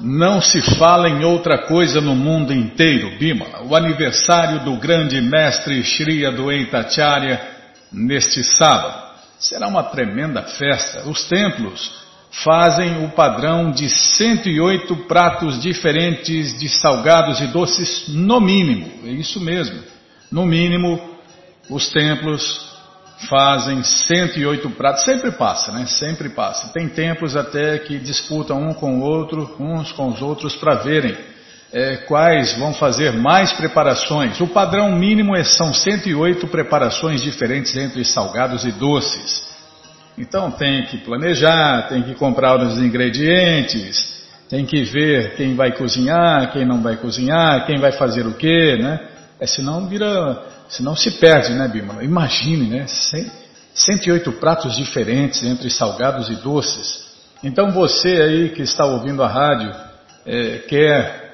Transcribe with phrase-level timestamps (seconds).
[0.00, 3.62] Não se fala em outra coisa no mundo inteiro, Bimala.
[3.62, 7.38] O aniversário do grande mestre Shri Adwaita Acharya
[7.92, 9.18] neste sábado.
[9.38, 11.06] Será uma tremenda festa.
[11.06, 11.92] Os templos
[12.42, 18.90] fazem o padrão de 108 pratos diferentes de salgados e doces, no mínimo.
[19.04, 19.78] É isso mesmo.
[20.32, 21.18] No mínimo,
[21.68, 22.73] os templos
[23.28, 25.04] fazem 108 pratos.
[25.04, 25.86] Sempre passa, né?
[25.86, 26.72] Sempre passa.
[26.72, 31.16] Tem templos até que disputam um com o outro, uns com os outros, para verem
[31.72, 34.40] é, quais vão fazer mais preparações.
[34.40, 39.52] O padrão mínimo é, são 108 preparações diferentes entre salgados e doces.
[40.16, 46.52] Então tem que planejar, tem que comprar os ingredientes, tem que ver quem vai cozinhar,
[46.52, 49.00] quem não vai cozinhar, quem vai fazer o quê, né?
[49.40, 52.04] É, senão vira, senão se perde, né, Bímola?
[52.04, 52.86] Imagine, né?
[53.74, 57.04] 108 pratos diferentes entre salgados e doces.
[57.42, 59.74] Então você aí que está ouvindo a rádio,
[60.26, 61.24] é, quer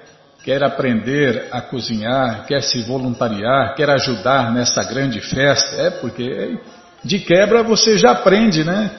[0.42, 6.58] quer aprender a cozinhar, quer se voluntariar, quer ajudar nessa grande festa, é porque
[7.04, 8.90] de quebra você já aprende, né?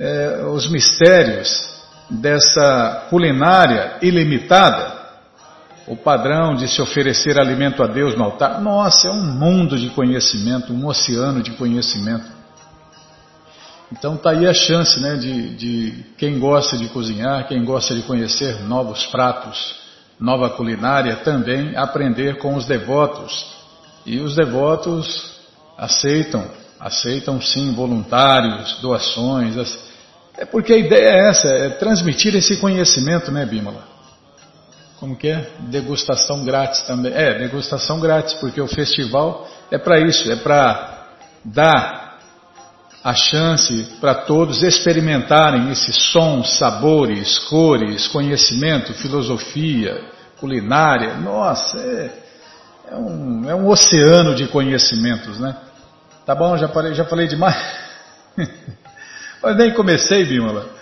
[0.00, 1.76] É, os mistérios
[2.08, 4.97] dessa culinária ilimitada,
[5.88, 8.60] o padrão de se oferecer alimento a Deus no altar.
[8.60, 12.26] Nossa, é um mundo de conhecimento, um oceano de conhecimento.
[13.90, 18.02] Então está aí a chance né, de, de quem gosta de cozinhar, quem gosta de
[18.02, 19.76] conhecer novos pratos,
[20.20, 23.46] nova culinária, também aprender com os devotos.
[24.04, 25.38] E os devotos
[25.76, 26.44] aceitam
[26.78, 29.56] aceitam sim voluntários, doações.
[30.36, 33.97] É porque a ideia é essa, é transmitir esse conhecimento, né, Bímola?
[34.98, 35.50] Como que é?
[35.70, 37.12] Degustação grátis também.
[37.12, 41.06] É, degustação grátis, porque o festival é para isso, é para
[41.44, 42.18] dar
[43.02, 50.04] a chance para todos experimentarem esses sons, sabores, cores, conhecimento, filosofia,
[50.40, 51.14] culinária.
[51.14, 52.10] Nossa, é,
[52.90, 55.56] é, um, é um oceano de conhecimentos, né?
[56.26, 57.56] Tá bom, já falei, já falei demais.
[59.42, 60.77] Mas nem comecei, Bímola.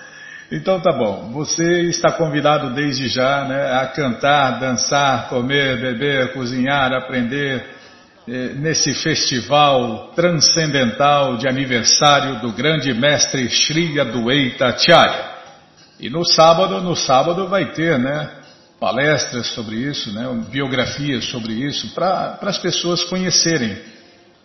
[0.50, 6.92] Então tá bom, você está convidado desde já né, a cantar, dançar, comer, beber, cozinhar,
[6.92, 7.66] aprender
[8.28, 15.36] eh, nesse festival transcendental de aniversário do grande mestre Shri Adwaita Acharya.
[15.98, 18.30] E no sábado, no sábado vai ter né,
[18.78, 23.76] palestras sobre isso, né, biografias sobre isso, para as pessoas conhecerem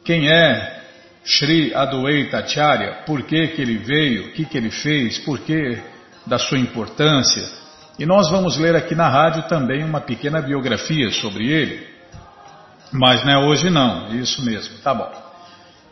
[0.03, 0.81] quem é
[1.23, 5.90] Sri Adwaita Acharya, por que, que ele veio, o que, que ele fez, por que
[6.25, 7.43] da sua importância.
[7.99, 11.87] E nós vamos ler aqui na rádio também uma pequena biografia sobre ele.
[12.91, 15.09] Mas não é hoje não, isso mesmo, tá bom.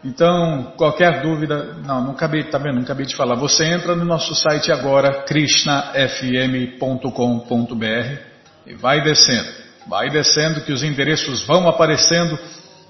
[0.03, 3.35] Então, qualquer dúvida, não, não acabei, tá vendo, não acabei de falar.
[3.35, 8.21] Você entra no nosso site agora, krishnafm.com.br
[8.65, 9.59] e vai descendo.
[9.87, 12.39] Vai descendo que os endereços vão aparecendo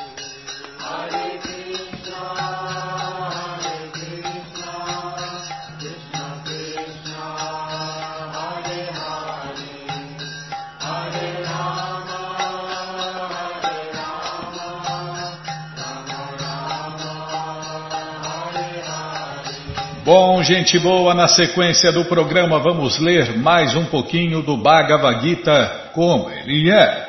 [20.09, 25.91] Bom, gente boa, na sequência do programa vamos ler mais um pouquinho do Bhagavad Gita
[25.93, 27.07] como ele é.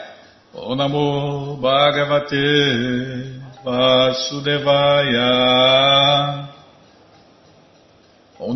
[0.54, 0.76] O
[1.56, 2.36] Bhagavate
[3.64, 5.30] Vasudevaya.
[8.38, 8.54] O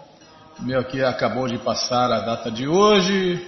[0.61, 3.45] O meu aqui acabou de passar a data de hoje.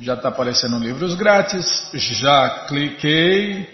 [0.00, 1.88] Já está aparecendo livros grátis.
[1.92, 3.68] Já cliquei.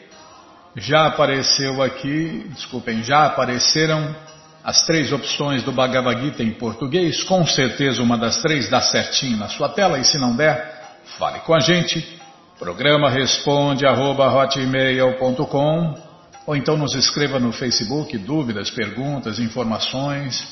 [0.77, 2.47] Já apareceu aqui.
[2.51, 4.15] Desculpem, já apareceram
[4.63, 7.23] as três opções do Bhagavad Gita em português.
[7.23, 9.99] Com certeza uma das três dá certinho na sua tela.
[9.99, 12.21] E se não der, fale com a gente.
[12.59, 16.10] Programa responde arroba hotmail.com
[16.51, 20.45] ou então nos escreva no Facebook dúvidas, perguntas, informações.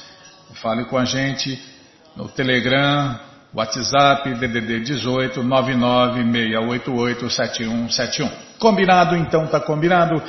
[0.62, 1.61] Fale com a gente
[2.15, 3.19] no Telegram,
[3.53, 8.31] WhatsApp, DDD 18 996887171.
[8.61, 9.17] Combinado?
[9.17, 10.23] Então está combinado.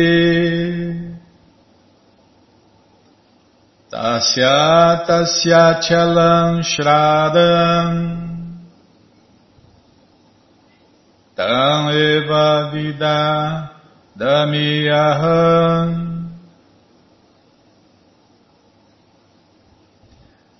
[3.92, 8.31] Tasya tasya chalam shradam
[11.42, 13.18] Tam eva vida
[14.14, 15.90] damiyaham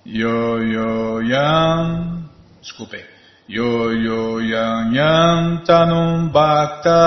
[0.04, 2.26] Yo yo yam
[2.58, 3.06] Desculpem
[3.46, 6.98] Yo yo yam yam tanum bhakta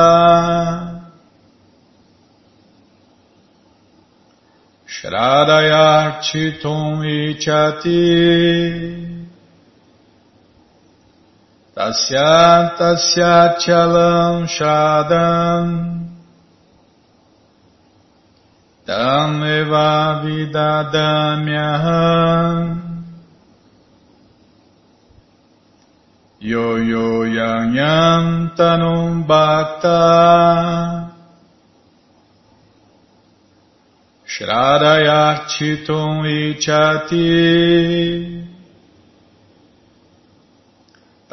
[4.87, 9.04] Shradayarchitum ichati
[11.75, 16.07] Tasya tasya chalam shadam
[18.87, 22.79] Tam eva vidadamyaham
[26.39, 29.99] Yo yo yang yang tanum bhakta
[34.23, 37.35] Shradayarchitum ichati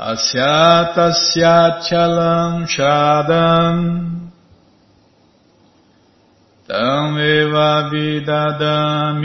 [0.03, 3.79] Tasya tasya chalam shadam
[6.67, 9.23] Tam eva vidadamyaham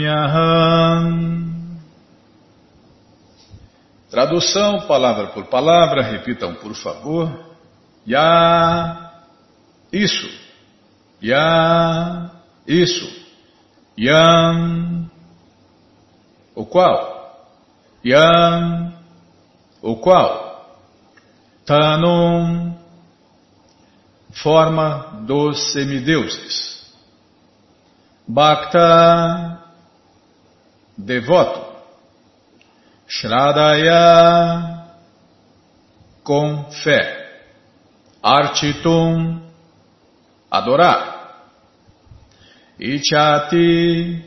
[4.08, 7.28] Tradução, palavra por palavra, repitam por favor.
[8.06, 9.10] Ya,
[9.92, 10.30] isso.
[11.20, 12.30] Ya,
[12.66, 13.06] isso.
[13.98, 15.10] Yam,
[16.54, 17.36] o qual?
[18.04, 18.94] Yam,
[19.82, 20.47] o qual?
[21.68, 22.74] Tanum,
[24.42, 26.90] forma dos semideuses.
[28.26, 29.62] Bhakta,
[30.96, 31.76] devoto.
[33.06, 34.86] Shradaya,
[36.24, 37.42] com fé.
[38.22, 39.42] Architum,
[40.50, 41.50] adorar.
[42.80, 44.24] Ichati,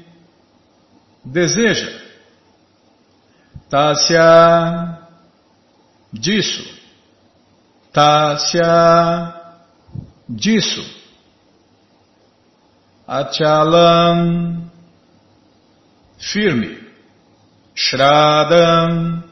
[1.26, 2.02] deseja.
[3.68, 5.00] Tasya,
[6.14, 6.81] disso.
[7.94, 9.34] Tasya
[10.30, 10.84] disso.
[13.08, 14.72] Achalam
[16.18, 16.80] firme.
[17.76, 19.24] Shradam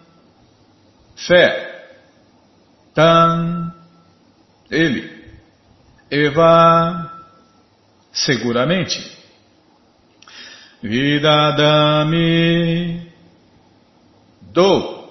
[1.16, 1.68] fé.
[2.94, 3.74] Tan
[4.70, 5.10] ele.
[6.12, 7.12] Eva
[8.12, 9.18] seguramente.
[10.82, 12.32] Vidadami
[14.42, 15.10] do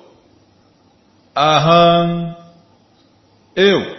[1.37, 2.37] aham
[3.59, 3.99] eu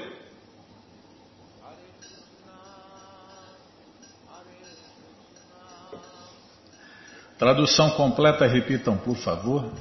[7.40, 9.72] Tradução completa, repitam, por favor.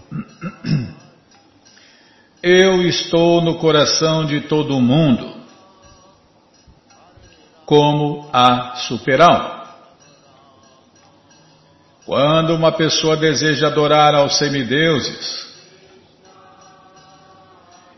[2.40, 5.28] Eu estou no coração de todo mundo,
[7.66, 9.74] como a superalma.
[12.06, 15.47] Quando uma pessoa deseja adorar aos semideuses,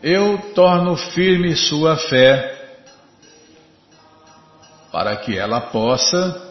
[0.03, 2.57] eu torno firme sua fé
[4.91, 6.49] para que ela possa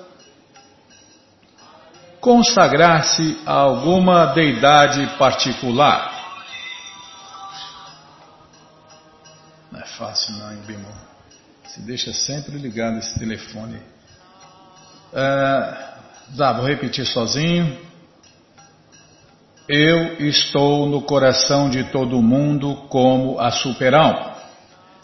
[2.22, 6.18] consagrar-se a alguma deidade particular.
[9.72, 10.88] Não é fácil não, hein, Bimo?
[11.66, 13.82] Se deixa sempre ligado esse telefone.
[16.38, 17.89] Tá, vou repetir sozinho.
[19.70, 24.34] Eu estou no coração de todo mundo como a superalma.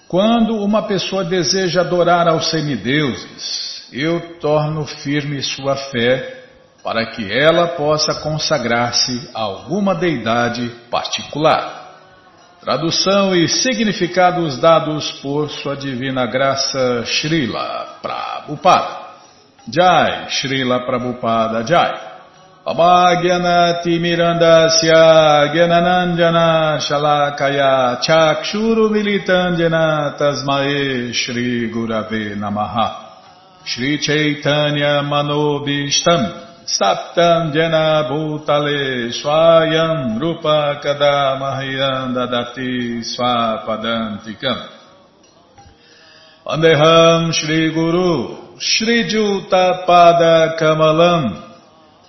[0.08, 6.46] Quando uma pessoa deseja adorar aos semideuses, eu torno firme sua fé
[6.84, 12.00] para que ela possa consagrar-se a alguma deidade particular.
[12.60, 19.06] Tradução e significados dados por Sua Divina Graça Srila Prabhupada.
[19.72, 22.15] Jai, Srila Prabhupada Jai.
[22.66, 33.06] Pamagyanati Mirandasya Gyananandjana Shalakaya Chakshuru Militandjana Tasmae Shri Gurave Namaha.
[33.66, 44.70] Shri Chaitanya Manobishtam Saptam Jena Bhutale Swayam Rupa Kadamahyam Dadati Swapadantikam.
[46.48, 51.45] Vandeham Shri Guru Shri Juta Pada Kamalam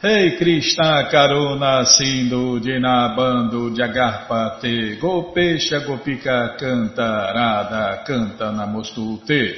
[0.00, 9.56] Rei Krishna Karuna Sindhu Dinabando Jagarpate, Gopesha Gopika Canta, Radha Canta Namostute.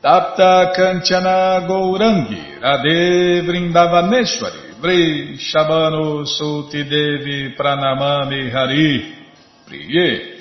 [0.00, 9.14] Tapta Kanchana Gourangi, Radhe Vrindavaneshwari, Vri Shabano Suti Devi Pranamami Hari
[9.66, 10.33] Priye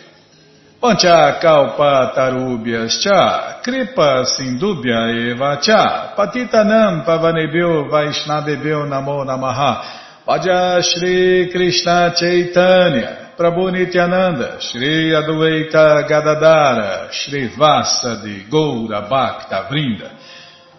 [0.83, 6.13] Pancha Kalpa Tarubhyas Cha Kripa Sindubhya Eva Cha.
[6.13, 9.81] Patitanam Pavanebhyo Vaishnavebhyo Namo Namaha.
[10.27, 20.11] Vaja Shri Krishna Chaitanya Prabhu Nityananda Shri Adueita Gadadara Shri Vasa de Goura Bhakta Vrinda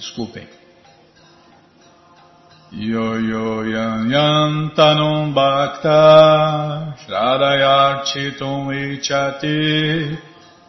[0.00, 0.48] Desculpem.
[2.72, 10.16] Yo yo yan yan tanum bhakta shradayarchitum ichati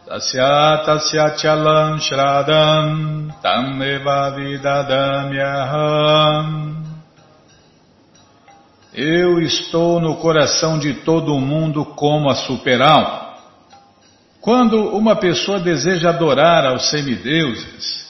[0.04, 6.76] tasya tasya chalam shradam tam eva vidadamyaham
[8.92, 13.32] Eu estou no coração de todo mundo como a superalma.
[14.42, 18.01] Quando uma pessoa deseja adorar aos semideuses,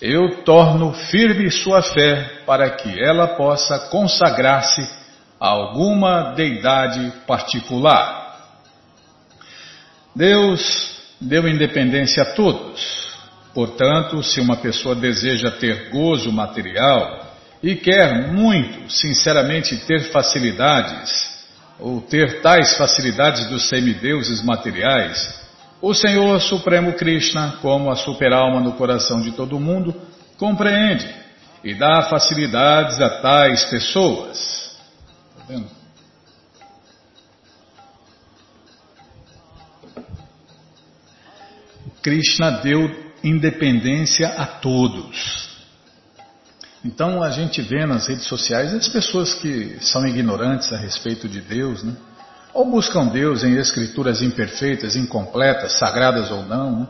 [0.00, 4.82] eu torno firme sua fé para que ela possa consagrar-se
[5.40, 8.26] a alguma deidade particular.
[10.14, 13.06] Deus deu independência a todos.
[13.54, 17.26] Portanto, se uma pessoa deseja ter gozo material
[17.62, 21.36] e quer muito, sinceramente, ter facilidades,
[21.78, 25.45] ou ter tais facilidades dos semideuses materiais,
[25.88, 29.94] o Senhor Supremo Krishna, como a superalma no coração de todo mundo,
[30.36, 31.08] compreende
[31.62, 34.76] e dá facilidades a tais pessoas.
[35.36, 35.70] Tá vendo?
[42.02, 45.56] Krishna deu independência a todos.
[46.84, 51.40] Então a gente vê nas redes sociais as pessoas que são ignorantes a respeito de
[51.40, 51.96] Deus, né?
[52.56, 56.80] Ou buscam Deus em escrituras imperfeitas, incompletas, sagradas ou não.
[56.80, 56.86] Né?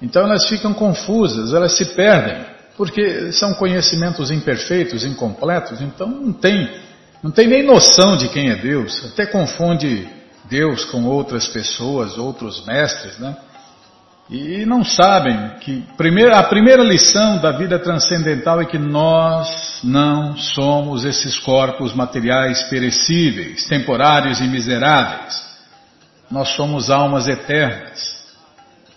[0.00, 6.68] Então elas ficam confusas, elas se perdem, porque são conhecimentos imperfeitos, incompletos, então não tem,
[7.22, 10.08] não tem nem noção de quem é Deus, até confunde
[10.48, 13.36] Deus com outras pessoas, outros mestres, né?
[14.30, 15.84] E não sabem que
[16.32, 23.66] a primeira lição da vida transcendental é que nós não somos esses corpos materiais perecíveis,
[23.66, 25.52] temporários e miseráveis.
[26.30, 28.22] Nós somos almas eternas.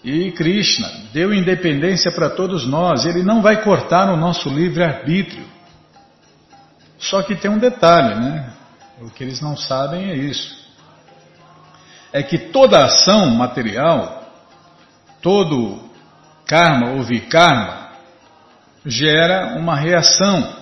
[0.04, 5.46] E Krishna deu independência para todos nós, ele não vai cortar o nosso livre-arbítrio.
[7.00, 8.54] Só que tem um detalhe, né?
[9.02, 10.56] O que eles não sabem é isso.
[12.14, 14.25] É que toda ação material
[15.26, 15.80] todo
[16.46, 17.90] karma ou vikarma
[18.86, 20.56] gera uma reação.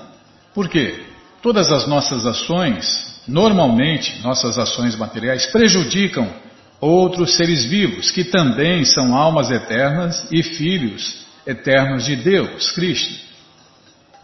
[0.54, 1.04] Por quê?
[1.42, 6.34] Todas as nossas ações, normalmente nossas ações materiais, prejudicam
[6.80, 13.22] outros seres vivos, que também são almas eternas e filhos eternos de Deus, Cristo.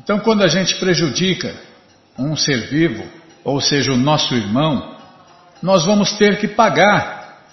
[0.01, 1.53] Então, quando a gente prejudica
[2.17, 3.03] um ser vivo,
[3.43, 4.95] ou seja, o nosso irmão,
[5.61, 7.43] nós vamos ter que pagar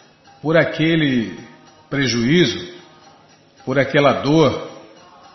[0.40, 1.36] por aquele
[1.90, 2.75] prejuízo
[3.66, 4.70] por aquela dor,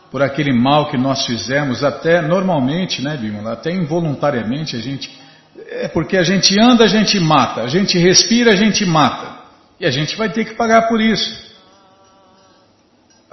[0.10, 5.12] por aquele mal que nós fizemos, até normalmente, né, Bímola, até involuntariamente a gente.
[5.70, 9.42] É porque a gente anda, a gente mata, a gente respira, a gente mata.
[9.78, 11.52] E a gente vai ter que pagar por isso.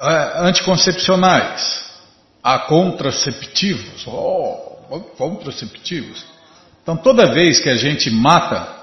[0.00, 1.84] É, anticoncepcionais,
[2.42, 6.24] há contraceptivos, oh, contraceptivos.
[6.82, 8.77] Então toda vez que a gente mata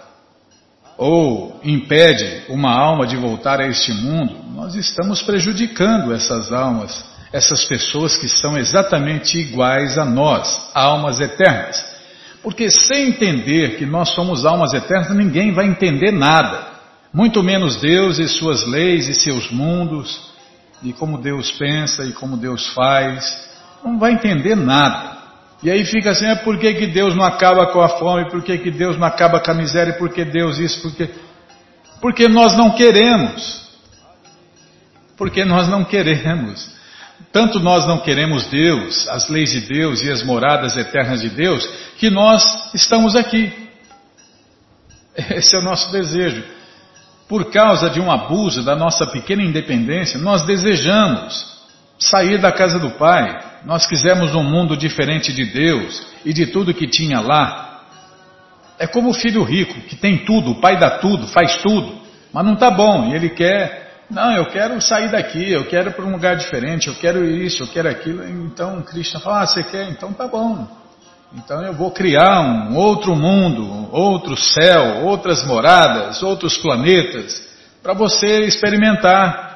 [0.98, 7.04] ou impede uma alma de voltar a este mundo, nós estamos prejudicando essas almas,
[7.34, 11.84] essas pessoas que são exatamente iguais a nós, almas eternas.
[12.42, 16.68] Porque sem entender que nós somos almas eternas, ninguém vai entender nada,
[17.14, 20.34] muito menos Deus e suas leis e seus mundos,
[20.84, 23.50] e como Deus pensa e como Deus faz,
[23.84, 25.15] não vai entender nada.
[25.66, 28.44] E aí fica assim, é por que, que Deus não acaba com a fome, por
[28.44, 31.10] que, que Deus não acaba com a miséria, por que Deus isso, por que...
[32.00, 33.68] Porque nós não queremos.
[35.18, 36.70] Porque nós não queremos.
[37.32, 41.68] Tanto nós não queremos Deus, as leis de Deus e as moradas eternas de Deus,
[41.98, 43.52] que nós estamos aqui.
[45.18, 46.44] Esse é o nosso desejo.
[47.28, 51.55] Por causa de um abuso da nossa pequena independência, nós desejamos
[51.98, 56.74] sair da casa do Pai, nós quisemos um mundo diferente de Deus e de tudo
[56.74, 57.82] que tinha lá.
[58.78, 61.98] É como o filho rico, que tem tudo, o pai dá tudo, faz tudo,
[62.34, 66.06] mas não está bom, e ele quer, não, eu quero sair daqui, eu quero para
[66.06, 68.28] um lugar diferente, eu quero isso, eu quero aquilo.
[68.28, 69.90] Então Krishna fala, ah, você quer?
[69.90, 70.68] Então tá bom.
[71.34, 77.48] Então eu vou criar um outro mundo, outro céu, outras moradas, outros planetas,
[77.82, 79.55] para você experimentar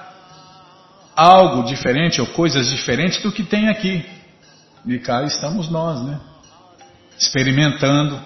[1.19, 4.05] algo diferente ou coisas diferentes do que tem aqui.
[4.85, 6.17] E cá estamos nós, né?
[7.17, 8.17] Experimentando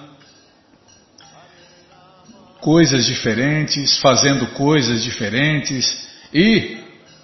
[2.62, 6.77] coisas diferentes, fazendo coisas diferentes e,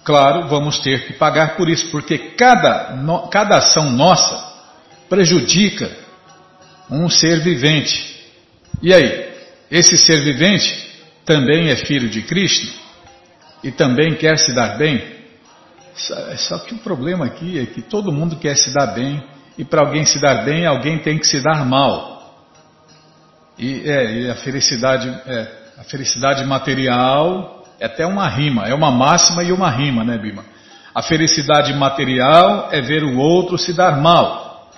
[0.04, 4.52] claro, vamos ter que pagar por isso, porque cada, no, cada ação nossa
[5.08, 5.96] prejudica
[6.90, 8.28] um ser vivente.
[8.82, 9.30] E aí,
[9.70, 10.90] esse ser vivente
[11.24, 12.66] também é filho de Cristo
[13.62, 15.19] e também quer se dar bem?
[16.36, 19.22] Só que o problema aqui é que todo mundo quer se dar bem,
[19.58, 22.10] e para alguém se dar bem, alguém tem que se dar mal.
[23.58, 28.90] E, é, e a felicidade, é, a felicidade material é até uma rima, é uma
[28.90, 30.44] máxima e uma rima, né, Bima?
[30.94, 34.70] A felicidade material é ver o outro se dar mal.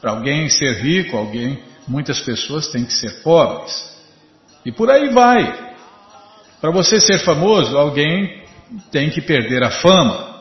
[0.00, 3.94] Para alguém ser rico, alguém, muitas pessoas têm que ser pobres.
[4.64, 5.74] E por aí vai.
[6.60, 8.42] Para você ser famoso, alguém
[8.90, 10.33] tem que perder a fama.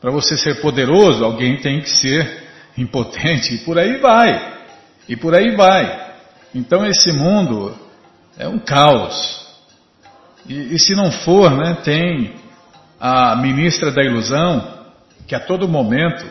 [0.00, 2.44] Para você ser poderoso, alguém tem que ser
[2.76, 4.58] impotente, e por aí vai.
[5.08, 6.10] E por aí vai.
[6.54, 7.76] Então esse mundo
[8.38, 9.46] é um caos.
[10.48, 12.34] E, e se não for, né, tem
[12.98, 14.80] a ministra da ilusão,
[15.26, 16.24] que a todo momento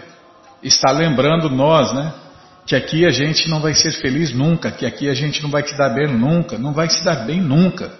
[0.63, 2.13] está lembrando nós, né?
[2.65, 5.65] Que aqui a gente não vai ser feliz nunca, que aqui a gente não vai
[5.65, 7.91] se dar bem nunca, não vai se dar bem nunca.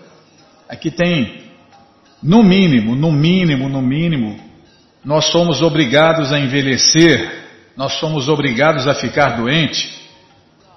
[0.68, 1.46] Aqui tem,
[2.22, 4.40] no mínimo, no mínimo, no mínimo,
[5.04, 7.40] nós somos obrigados a envelhecer
[7.80, 9.98] nós somos obrigados a ficar doente.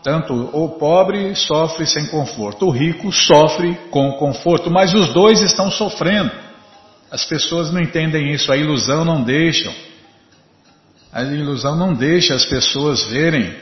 [0.05, 5.69] Tanto o pobre sofre sem conforto, o rico sofre com conforto, mas os dois estão
[5.69, 6.31] sofrendo.
[7.11, 9.69] As pessoas não entendem isso, a ilusão não deixa.
[11.13, 13.53] A ilusão não deixa as pessoas verem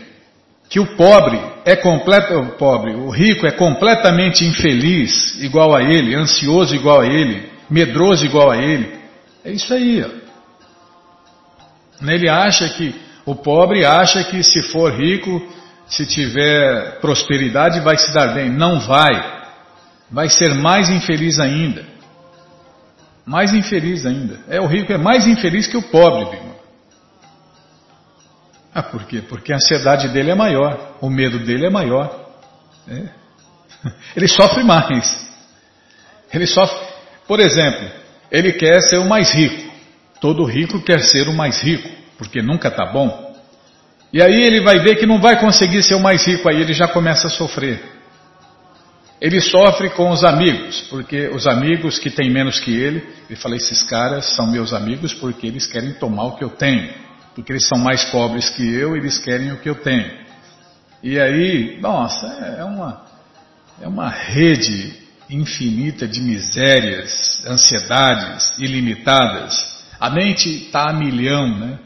[0.69, 6.15] que o pobre é completo, o pobre, o rico é completamente infeliz igual a ele,
[6.15, 9.01] ansioso igual a ele, medroso igual a ele.
[9.43, 10.05] É isso aí.
[10.05, 10.20] Ó.
[12.03, 12.95] Ele acha que
[13.27, 15.43] o pobre acha que se for rico,
[15.87, 18.51] se tiver prosperidade, vai se dar bem.
[18.51, 19.41] Não vai.
[20.11, 21.85] Vai ser mais infeliz ainda.
[23.27, 24.41] Mais infeliz ainda.
[24.49, 26.51] É o rico é mais infeliz que o pobre, Bima.
[28.75, 29.21] Ah, por quê?
[29.21, 32.29] Porque a ansiedade dele é maior, o medo dele é maior.
[32.89, 33.21] É.
[34.17, 35.29] Ele sofre mais.
[36.33, 36.79] Ele sofre.
[37.27, 37.89] Por exemplo,
[38.31, 39.70] ele quer ser o mais rico.
[40.21, 43.31] Todo rico quer ser o mais rico, porque nunca está bom.
[44.13, 46.75] E aí ele vai ver que não vai conseguir ser o mais rico, aí ele
[46.75, 47.81] já começa a sofrer.
[49.21, 53.55] Ele sofre com os amigos, porque os amigos que têm menos que ele, ele fala,
[53.55, 57.67] esses caras são meus amigos porque eles querem tomar o que eu tenho porque eles
[57.67, 60.11] são mais pobres que eu eles querem o que eu tenho.
[61.03, 62.27] E aí, nossa,
[62.59, 63.07] é uma,
[63.81, 64.95] é uma rede
[65.31, 69.80] infinita de misérias, ansiedades ilimitadas.
[70.01, 71.79] A mente está a milhão, né?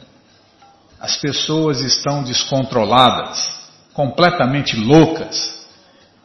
[1.00, 5.66] As pessoas estão descontroladas, completamente loucas.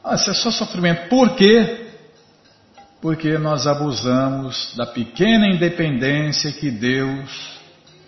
[0.04, 1.10] Nossa, é só sofrimento.
[1.10, 1.88] Por quê?
[3.02, 7.60] Porque nós abusamos da pequena independência que Deus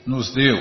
[0.06, 0.60] nos deu.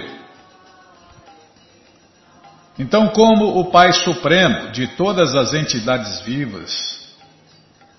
[2.78, 6.99] Então, como o Pai Supremo de todas as entidades vivas,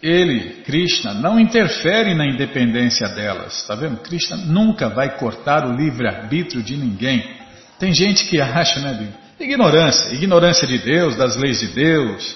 [0.01, 3.97] ele, Krishna, não interfere na independência delas, está vendo?
[3.97, 7.23] Krishna nunca vai cortar o livre-arbítrio de ninguém.
[7.77, 9.07] Tem gente que acha, né,
[9.39, 12.35] ignorância, ignorância de Deus, das leis de Deus,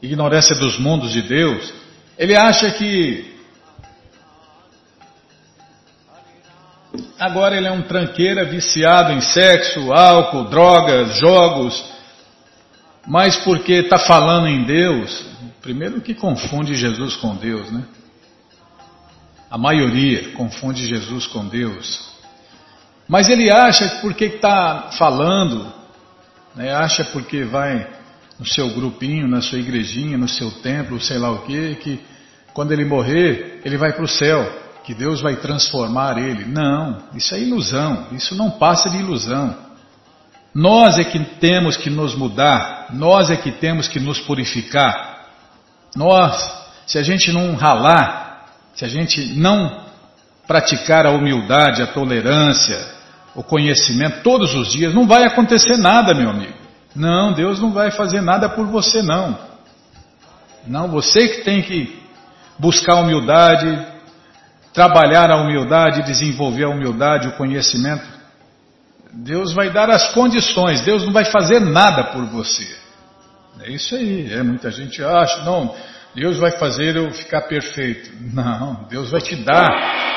[0.00, 1.72] ignorância dos mundos de Deus.
[2.18, 3.32] Ele acha que
[7.18, 11.84] Agora ele é um tranqueira viciado em sexo, álcool, drogas, jogos.
[13.06, 15.24] Mas porque está falando em Deus,
[15.62, 17.84] primeiro que confunde Jesus com Deus, né?
[19.50, 22.10] A maioria confunde Jesus com Deus.
[23.08, 25.72] Mas ele acha que porque está falando,
[26.54, 27.86] né, acha porque vai
[28.38, 32.00] no seu grupinho, na sua igrejinha, no seu templo, sei lá o que, que
[32.54, 36.44] quando ele morrer, ele vai para o céu que Deus vai transformar ele.
[36.44, 39.56] Não, isso é ilusão, isso não passa de ilusão.
[40.54, 45.11] Nós é que temos que nos mudar, nós é que temos que nos purificar.
[45.94, 46.50] Nós,
[46.86, 49.82] se a gente não ralar, se a gente não
[50.46, 52.78] praticar a humildade, a tolerância,
[53.34, 56.58] o conhecimento todos os dias, não vai acontecer nada, meu amigo.
[56.94, 59.38] Não, Deus não vai fazer nada por você, não.
[60.66, 62.02] Não, você que tem que
[62.58, 63.86] buscar humildade,
[64.72, 68.04] trabalhar a humildade, desenvolver a humildade, o conhecimento,
[69.12, 72.81] Deus vai dar as condições, Deus não vai fazer nada por você.
[73.60, 75.74] É isso aí, é, muita gente acha, não,
[76.14, 78.10] Deus vai fazer eu ficar perfeito.
[78.32, 80.10] Não, Deus vai te dar.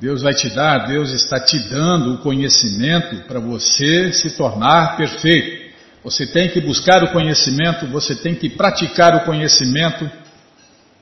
[0.00, 5.64] Deus vai te dar, Deus está te dando o conhecimento para você se tornar perfeito.
[6.02, 10.10] Você tem que buscar o conhecimento, você tem que praticar o conhecimento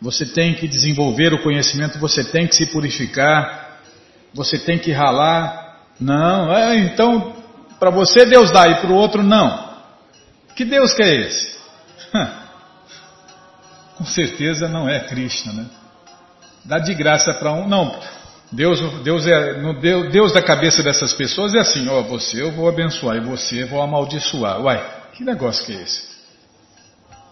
[0.03, 3.79] você tem que desenvolver o conhecimento, você tem que se purificar,
[4.35, 5.79] você tem que ralar.
[6.01, 7.37] Não, é, então,
[7.83, 9.73] para você Deus dá e para o outro não.
[10.55, 11.59] Que Deus que é esse?
[13.99, 15.67] Com certeza não é Krishna, né?
[16.65, 17.67] Dá de graça para um.
[17.67, 17.99] Não,
[18.53, 22.69] Deus, Deus, é, Deus, Deus da cabeça dessas pessoas é assim: ó, você eu vou
[22.69, 24.61] abençoar e você eu vou amaldiçoar.
[24.61, 24.81] Uai,
[25.15, 26.03] que negócio que é esse?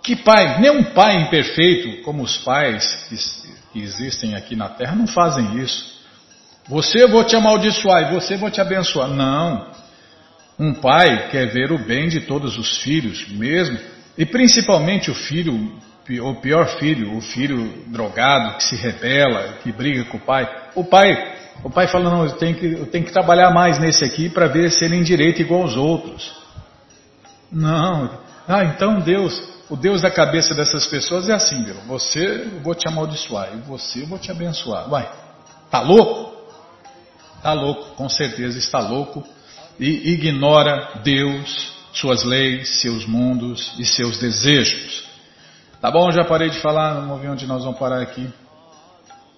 [0.03, 3.07] Que pai, nem um pai imperfeito, como os pais
[3.73, 6.01] que existem aqui na terra, não fazem isso.
[6.67, 9.07] Você vou te amaldiçoar e você vou te abençoar.
[9.07, 9.79] Não.
[10.61, 13.79] Um pai quer ver o bem de todos os filhos, mesmo,
[14.19, 15.55] e principalmente o filho,
[16.21, 20.47] o pior filho, o filho drogado, que se rebela, que briga com o pai.
[20.75, 24.05] O pai, o pai fala, não, eu tenho que, eu tenho que trabalhar mais nesse
[24.05, 26.31] aqui para ver se ele endireita igual aos outros.
[27.51, 28.21] Não.
[28.47, 31.77] Ah, então Deus, o Deus da cabeça dessas pessoas é assim, viu?
[31.87, 34.91] Você eu vou te amaldiçoar e você eu vou te abençoar.
[34.91, 35.11] Uai,
[35.71, 36.35] tá louco?
[37.43, 39.27] Tá louco, com certeza está louco
[39.79, 45.05] e ignora Deus, suas leis, seus mundos e seus desejos.
[45.81, 46.11] Tá bom?
[46.11, 48.29] Já parei de falar, vamos ver onde nós vamos parar aqui.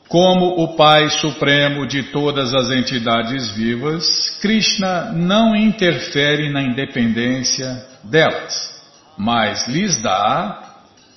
[0.09, 8.83] Como o Pai Supremo de todas as entidades vivas, Krishna não interfere na independência delas,
[9.17, 10.73] mas lhes dá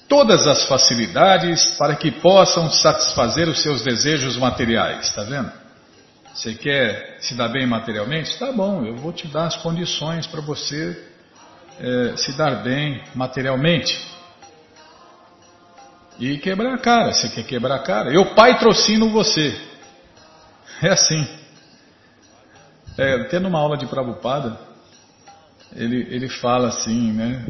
[0.07, 5.07] todas as facilidades para que possam satisfazer os seus desejos materiais.
[5.07, 5.64] Está vendo?
[6.35, 8.37] Você quer se dar bem materialmente?
[8.37, 11.01] Tá bom, eu vou te dar as condições para você
[11.79, 13.97] é, se dar bem materialmente.
[16.19, 17.13] E quebrar a cara.
[17.13, 18.13] Você quer quebrar a cara?
[18.13, 19.57] Eu patrocino você.
[20.81, 21.25] É assim.
[22.97, 24.59] É, tendo uma aula de Prabhupada,
[25.73, 27.45] ele, ele fala assim, né?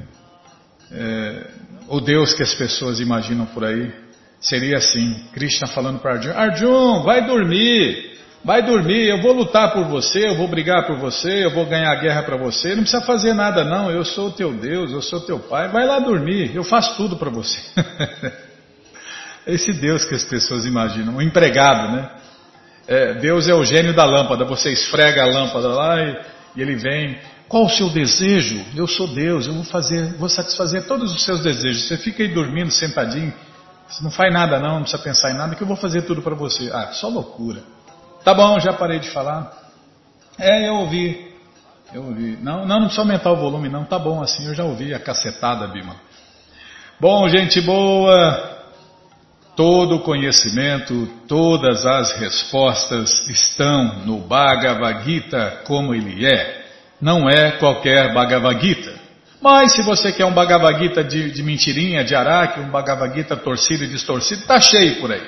[0.91, 1.48] É,
[1.88, 3.91] o Deus que as pessoas imaginam por aí
[4.39, 8.14] seria assim: Krishna falando para Arjun: Arjun, vai dormir,
[8.45, 11.91] vai dormir, eu vou lutar por você, eu vou brigar por você, eu vou ganhar
[11.91, 15.01] a guerra para você, não precisa fazer nada não, eu sou o teu Deus, eu
[15.01, 17.60] sou teu pai, vai lá dormir, eu faço tudo para você.
[19.47, 22.10] Esse Deus que as pessoas imaginam, um empregado, né?
[22.88, 26.17] É, Deus é o gênio da lâmpada, você esfrega a lâmpada lá e,
[26.55, 27.17] e, ele vem.
[27.47, 28.63] Qual o seu desejo?
[28.75, 31.88] Eu sou Deus, eu vou fazer, vou satisfazer todos os seus desejos.
[31.88, 33.34] Você fica aí dormindo, sentadinho,
[33.88, 36.23] você não faz nada não, não precisa pensar em nada, que eu vou fazer tudo
[36.23, 36.71] para você.
[36.73, 37.74] Ah, só loucura.
[38.25, 39.53] Tá bom, já parei de falar.
[40.39, 41.31] É, eu ouvi.
[41.93, 42.35] Eu ouvi.
[42.41, 43.85] Não, não, não precisa aumentar o volume, não.
[43.85, 45.95] Tá bom assim, eu já ouvi a cacetada, Bima.
[46.99, 48.53] Bom, gente boa.
[49.55, 56.65] Todo o conhecimento, todas as respostas estão no Bhagavad Gita como ele é.
[56.99, 58.91] Não é qualquer Bhagavad Gita.
[59.39, 63.38] Mas se você quer um Bhagavad Gita de, de mentirinha, de araque, um Bhagavad Gita
[63.38, 65.21] torcido e distorcido, tá cheio por aí.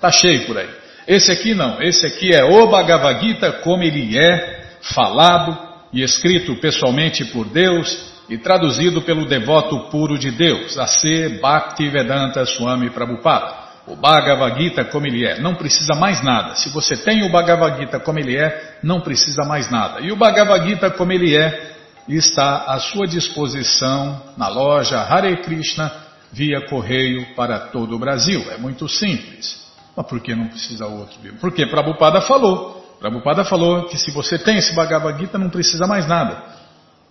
[0.00, 0.80] Tá cheio por aí.
[1.06, 1.80] Esse aqui não.
[1.82, 5.56] Esse aqui é o Bhagavad Gita como ele é, falado
[5.92, 12.46] e escrito pessoalmente por Deus e traduzido pelo devoto puro de Deus, a ser Bhaktivedanta
[12.46, 13.70] Swami Prabhupada.
[13.86, 16.54] O Bhagavad Gita como ele é, não precisa mais nada.
[16.54, 20.00] Se você tem o Bhagavad Gita como ele é, não precisa mais nada.
[20.00, 21.72] E o Bhagavad Gita como ele é,
[22.08, 25.90] está à sua disposição na loja Hare Krishna
[26.32, 28.46] via correio para todo o Brasil.
[28.52, 29.69] É muito simples.
[29.96, 31.18] Mas por que não precisa outro?
[31.40, 32.96] Porque Prabhupada falou.
[32.98, 36.42] Prabhupada falou que se você tem esse Bhagavad Gita, não precisa mais nada.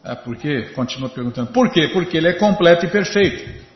[0.04, 1.90] É porque, continua perguntando, por quê?
[1.92, 3.68] Porque ele é completo e perfeito.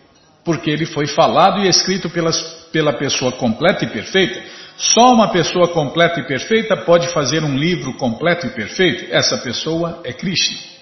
[0.43, 2.39] Porque ele foi falado e escrito pelas,
[2.71, 4.41] pela pessoa completa e perfeita.
[4.77, 9.13] Só uma pessoa completa e perfeita pode fazer um livro completo e perfeito.
[9.13, 10.72] Essa pessoa é Krishna.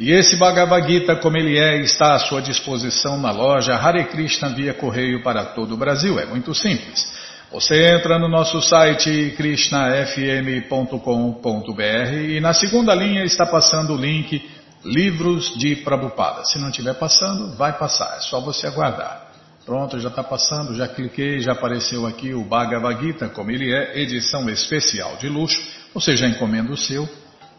[0.00, 4.48] E esse Bhagavad Gita, como ele é, está à sua disposição na loja Hare Krishna
[4.48, 6.18] via correio para todo o Brasil.
[6.18, 7.06] É muito simples.
[7.52, 14.42] Você entra no nosso site krishnafm.com.br e na segunda linha está passando o link
[14.82, 16.46] Livros de Prabhupada.
[16.46, 19.28] Se não estiver passando, vai passar, é só você aguardar.
[19.66, 24.00] Pronto, já está passando, já cliquei, já apareceu aqui o Bhagavad Gita, como ele é,
[24.00, 25.60] edição especial de luxo.
[25.92, 27.06] Você já encomenda o seu.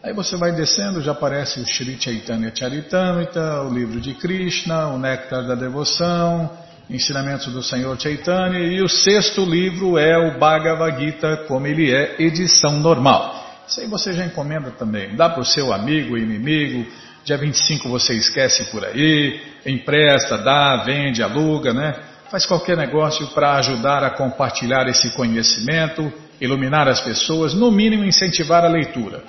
[0.02, 4.98] Aí você vai descendo, já aparece o Sri Chaitanya Charitamrita, o livro de Krishna, o
[4.98, 6.50] Néctar da Devoção,
[6.90, 12.16] Ensinamentos do Senhor Chaitanya, e o sexto livro é o Bhagavad Gita, como ele é,
[12.18, 13.62] edição normal.
[13.68, 15.14] Isso aí você já encomenda também.
[15.14, 16.84] Dá para o seu amigo, inimigo,
[17.24, 21.94] Dia 25 você esquece por aí, empresta, dá, vende, aluga, né?
[22.28, 28.64] Faz qualquer negócio para ajudar a compartilhar esse conhecimento, iluminar as pessoas, no mínimo incentivar
[28.64, 29.22] a leitura.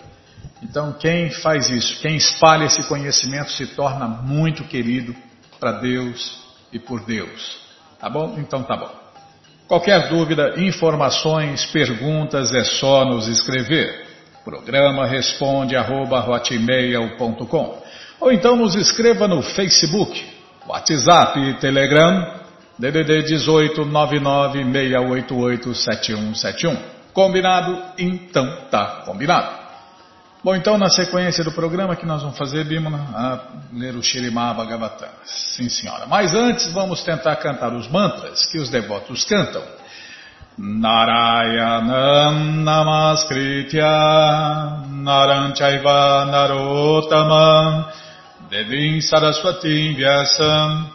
[0.64, 5.14] Então, quem faz isso, quem espalha esse conhecimento, se torna muito querido
[5.60, 6.40] para Deus
[6.72, 7.60] e por Deus.
[8.00, 8.36] Tá bom?
[8.38, 8.90] Então tá bom.
[9.68, 14.08] Qualquer dúvida, informações, perguntas, é só nos escrever.
[14.44, 16.26] Programa responde arroba,
[18.20, 20.24] ou então nos escreva no Facebook,
[20.68, 22.42] WhatsApp e Telegram,
[22.78, 26.78] DDD 18 996887171.
[27.14, 27.82] Combinado?
[27.98, 29.63] Então tá combinado.
[30.44, 35.08] Bom, então na sequência do programa que nós vamos fazer, Bimana, ler o Shirimá Bhagavatam.
[35.24, 36.06] Sim, senhora.
[36.06, 39.64] Mas antes vamos tentar cantar os mantras que os devotos cantam.
[40.58, 43.88] Narayanam Namaskritya
[44.90, 47.86] Naranchaiva Narotamam
[48.50, 50.93] Devim Saraswati Vyasam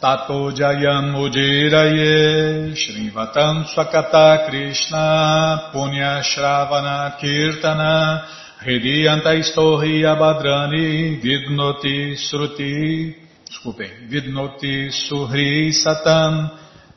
[0.00, 8.24] Tato Jayam Ujiraye Shrivatam Swakata Krishna Punya Shravana Kirtana
[8.64, 16.48] Hridiyanta Istohi Abhadrani Vidnoti Sruti Desculpem, Vidnoti Suhri Satam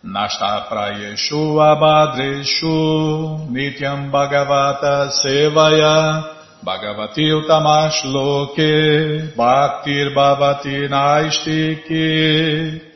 [0.01, 6.23] Nasta Prayeshu Abhadreshu Nityam Bhagavata Sevaya
[6.63, 12.92] Bhagavati Utamash Loke Bhaktir Bhavati Naistiki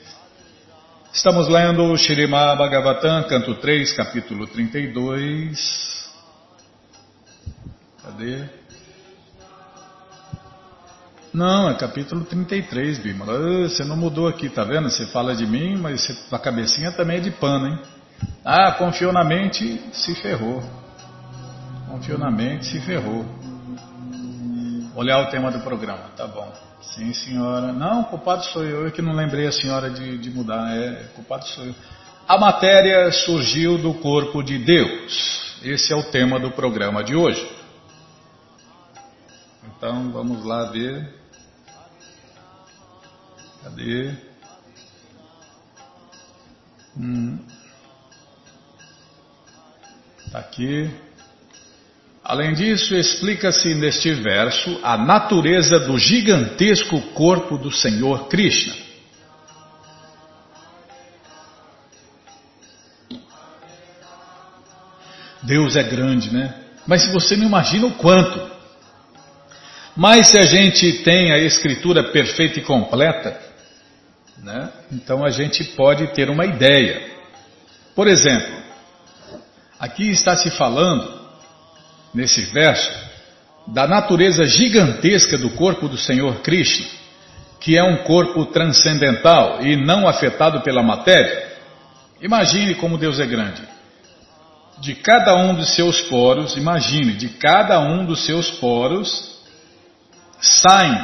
[1.13, 6.07] Estamos lendo o Shirimá Bhagavatam, canto 3, capítulo 32.
[8.03, 8.43] Cadê?
[11.33, 13.33] Não, é capítulo 33, Bímola.
[13.33, 14.89] Ah, você não mudou aqui, tá vendo?
[14.89, 17.79] Você fala de mim, mas você, a cabecinha também é de pano, hein?
[18.43, 20.63] Ah, confiou na mente, se ferrou.
[21.87, 23.25] Confiou na mente, se ferrou.
[24.97, 26.51] Olhar o tema do programa, tá bom.
[26.81, 27.71] Sim, senhora.
[27.71, 28.83] Não, culpado sou eu.
[28.83, 30.75] Eu que não lembrei a senhora de, de mudar.
[30.75, 31.75] É, culpado sou eu.
[32.27, 35.61] A matéria surgiu do corpo de Deus.
[35.61, 37.47] Esse é o tema do programa de hoje.
[39.67, 41.13] Então vamos lá ver.
[43.61, 44.15] Cadê?
[46.97, 47.37] Hum.
[50.31, 50.91] Tá aqui.
[52.27, 58.75] Além disso, explica-se neste verso a natureza do gigantesco corpo do Senhor Krishna.
[65.41, 66.53] Deus é grande, né?
[66.85, 68.51] Mas se você não imagina o quanto.
[69.95, 73.39] Mas se a gente tem a escritura perfeita e completa,
[74.39, 74.69] né?
[74.91, 77.09] Então a gente pode ter uma ideia.
[77.95, 78.53] Por exemplo,
[79.79, 81.16] aqui está se falando
[82.13, 82.91] nesse verso,
[83.67, 86.87] da natureza gigantesca do corpo do Senhor Krishna,
[87.59, 91.47] que é um corpo transcendental e não afetado pela matéria.
[92.21, 93.61] Imagine como Deus é grande.
[94.79, 99.37] De cada um dos seus poros, imagine, de cada um dos seus poros
[100.39, 100.97] saem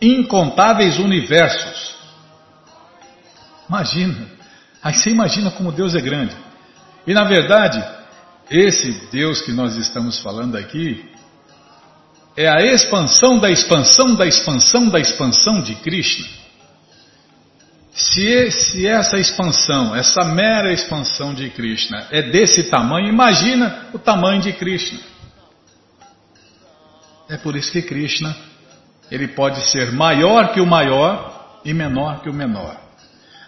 [0.00, 1.94] incontáveis universos.
[3.68, 4.28] Imagina.
[4.82, 6.36] Aí você imagina como Deus é grande.
[7.06, 7.82] E na verdade,
[8.50, 11.04] esse Deus que nós estamos falando aqui
[12.36, 16.26] é a expansão da expansão da expansão da expansão de Krishna.
[17.92, 24.42] Se, se essa expansão, essa mera expansão de Krishna é desse tamanho, imagina o tamanho
[24.42, 24.98] de Krishna.
[27.28, 28.36] É por isso que Krishna
[29.10, 32.83] ele pode ser maior que o maior e menor que o menor.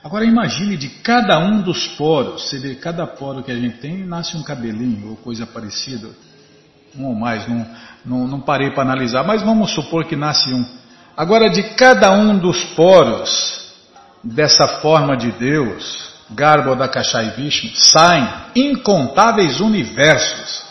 [0.07, 4.43] Agora imagine de cada um dos poros, cada poro que a gente tem nasce um
[4.45, 6.09] cabelinho ou coisa parecida,
[6.97, 7.67] um ou mais, não,
[8.05, 10.65] não, não parei para analisar, mas vamos supor que nasce um.
[11.17, 13.75] Agora de cada um dos poros
[14.23, 20.67] dessa forma de Deus, Garbo da Kashai Vishnu, saem incontáveis universos.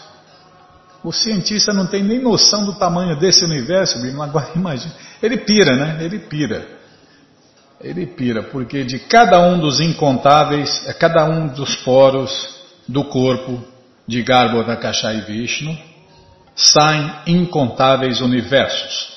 [1.03, 4.93] O cientista não tem nem noção do tamanho desse universo, agora imagine.
[5.21, 5.97] Ele pira, né?
[6.05, 6.84] Ele pira.
[7.85, 12.55] Ele pira, porque de cada um dos incontáveis, é cada um dos poros
[12.87, 13.63] do corpo
[14.07, 15.77] de Garbhodakasha e Vishnu,
[16.55, 19.13] saem incontáveis universos.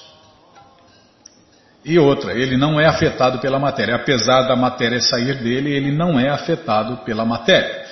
[1.82, 3.94] E outra, ele não é afetado pela matéria.
[3.94, 7.86] Apesar da matéria sair dele, ele não é afetado pela matéria.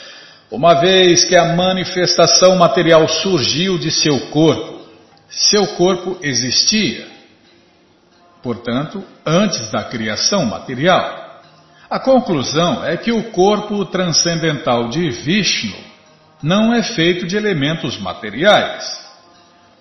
[0.51, 4.83] Uma vez que a manifestação material surgiu de seu corpo,
[5.27, 7.16] seu corpo existia
[8.47, 11.43] portanto, antes da criação material.
[11.91, 15.77] A conclusão é que o corpo transcendental de Vishnu
[16.41, 19.05] não é feito de elementos materiais.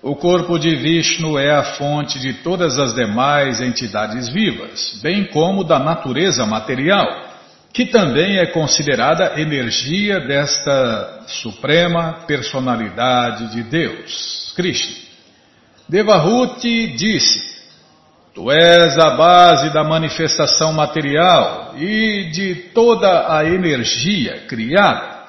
[0.02, 5.62] O corpo de Vishnu é a fonte de todas as demais entidades vivas, bem como
[5.62, 7.06] da natureza material,
[7.72, 14.96] que também é considerada energia desta suprema personalidade de Deus, Krishna.
[15.88, 17.55] Devahuti disse:
[18.36, 25.24] Tu és a base da manifestação material e de toda a energia criada.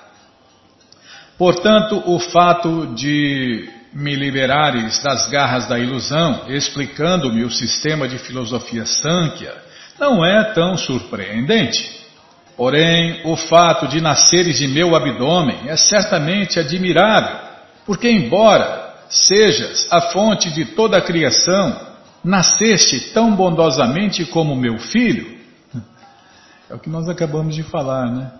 [1.38, 8.86] Portanto, o fato de me liberares das garras da ilusão, explicando-me o sistema de filosofia
[8.86, 9.56] Sankhya,
[9.98, 11.90] não é tão surpreendente.
[12.58, 17.38] Porém, o fato de nasceres de meu abdômen é certamente admirável,
[17.86, 21.88] porque, embora sejas a fonte de toda a criação,
[22.24, 25.38] nasceste tão bondosamente como meu filho?
[26.70, 28.32] É o que nós acabamos de falar, né?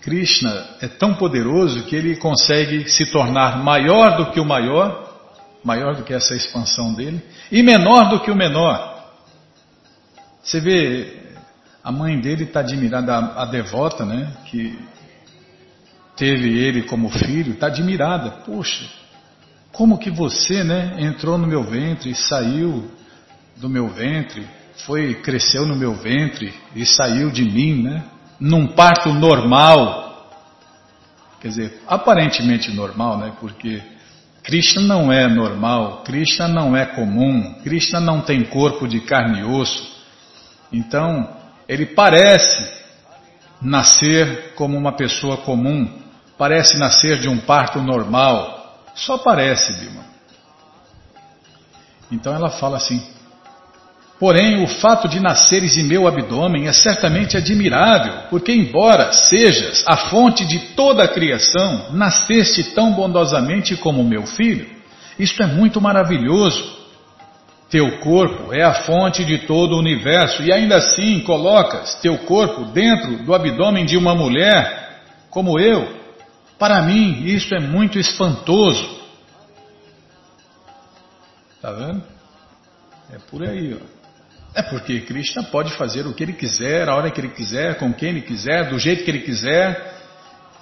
[0.00, 5.28] Krishna é tão poderoso que ele consegue se tornar maior do que o maior,
[5.64, 7.20] maior do que essa expansão dele,
[7.50, 8.96] e menor do que o menor.
[10.40, 11.20] Você vê,
[11.82, 14.32] a mãe dele está admirada, a, a devota, né?
[14.46, 14.78] Que
[16.16, 18.30] teve ele como filho, está admirada.
[18.46, 18.88] Poxa,
[19.72, 22.90] como que você, né, entrou no meu ventre e saiu
[23.60, 24.46] do meu ventre,
[24.86, 28.04] foi, cresceu no meu ventre e saiu de mim, né?
[28.38, 30.30] Num parto normal.
[31.40, 33.32] Quer dizer, aparentemente normal, né?
[33.40, 33.82] Porque
[34.42, 39.44] Krishna não é normal, Krishna não é comum, Krishna não tem corpo de carne e
[39.44, 39.98] osso.
[40.72, 41.36] Então,
[41.68, 42.78] ele parece
[43.60, 46.00] nascer como uma pessoa comum,
[46.36, 48.82] parece nascer de um parto normal.
[48.94, 50.04] Só parece, Bima.
[52.10, 53.02] Então ela fala assim:
[54.18, 59.96] Porém, o fato de nasceres em meu abdômen é certamente admirável, porque, embora sejas a
[59.96, 64.68] fonte de toda a criação, nasceste tão bondosamente como meu filho.
[65.16, 66.78] Isto é muito maravilhoso.
[67.70, 72.64] Teu corpo é a fonte de todo o universo e ainda assim colocas teu corpo
[72.64, 75.96] dentro do abdômen de uma mulher como eu.
[76.58, 78.98] Para mim, isso é muito espantoso.
[81.60, 82.02] Tá vendo?
[83.14, 83.97] É por aí, ó.
[84.54, 87.92] É porque Krishna pode fazer o que ele quiser, a hora que ele quiser, com
[87.92, 89.96] quem ele quiser, do jeito que ele quiser.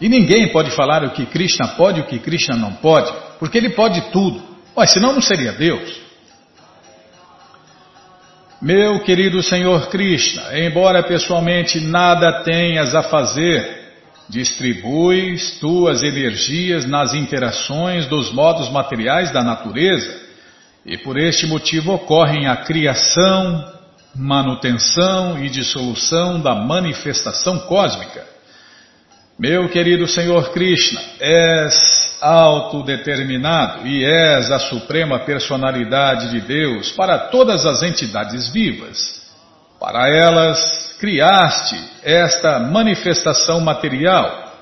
[0.00, 3.56] E ninguém pode falar o que Krishna pode e o que Krishna não pode, porque
[3.56, 4.42] ele pode tudo.
[4.76, 6.06] Ué, senão não seria Deus.
[8.60, 13.94] Meu querido Senhor Krishna, embora pessoalmente nada tenhas a fazer,
[14.28, 20.26] distribuis tuas energias nas interações dos modos materiais da natureza,
[20.84, 23.75] e por este motivo ocorrem a criação,
[24.18, 28.24] manutenção e dissolução da manifestação cósmica.
[29.38, 37.66] Meu querido Senhor Krishna, és autodeterminado e és a suprema personalidade de Deus para todas
[37.66, 39.26] as entidades vivas.
[39.78, 44.54] Para elas criaste esta manifestação material.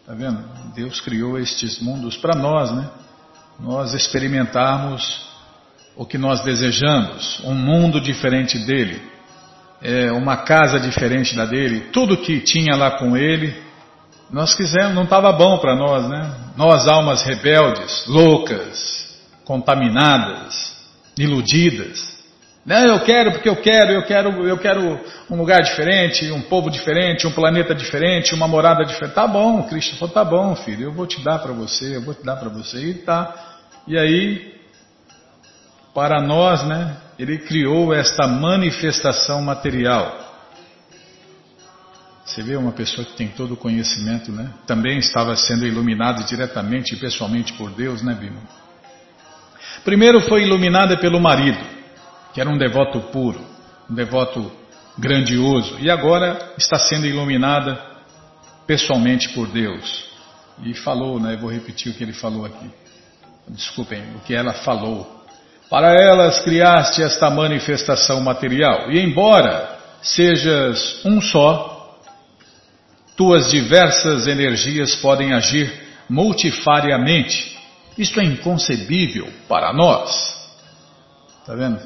[0.00, 0.38] Está vendo?
[0.72, 2.88] Deus criou estes mundos para nós, né?
[3.58, 5.25] Nós experimentarmos
[5.96, 9.00] o que nós desejamos, um mundo diferente dele,
[9.82, 13.66] é, uma casa diferente da dele, tudo que tinha lá com ele
[14.30, 16.30] nós quisemos, não estava bom para nós, né?
[16.56, 20.76] Nós, almas rebeldes, loucas, contaminadas,
[21.16, 22.16] iludidas.
[22.64, 26.68] Não, eu quero porque eu quero, eu quero, eu quero um lugar diferente, um povo
[26.68, 29.14] diferente, um planeta diferente, uma morada diferente.
[29.14, 32.12] Tá bom, Cristo falou, tá bom, filho, eu vou te dar para você, eu vou
[32.12, 32.78] te dar para você.
[32.78, 33.32] E tá.
[33.86, 34.55] E aí,
[35.96, 40.26] para nós, né, ele criou esta manifestação material.
[42.22, 44.52] Você vê uma pessoa que tem todo o conhecimento, né?
[44.66, 48.42] Também estava sendo iluminada diretamente e pessoalmente por Deus, né, Bima?
[49.86, 51.64] Primeiro foi iluminada pelo marido,
[52.34, 53.40] que era um devoto puro,
[53.88, 54.52] um devoto
[54.98, 57.80] grandioso, e agora está sendo iluminada
[58.66, 60.10] pessoalmente por Deus.
[60.62, 61.36] E falou, né?
[61.36, 62.70] Eu vou repetir o que ele falou aqui.
[63.48, 65.15] Desculpem, o que ela falou.
[65.68, 71.98] Para elas criaste esta manifestação material, e embora sejas um só,
[73.16, 75.72] tuas diversas energias podem agir
[76.08, 77.56] multifariamente.
[77.98, 80.36] Isto é inconcebível para nós.
[81.40, 81.80] Está vendo?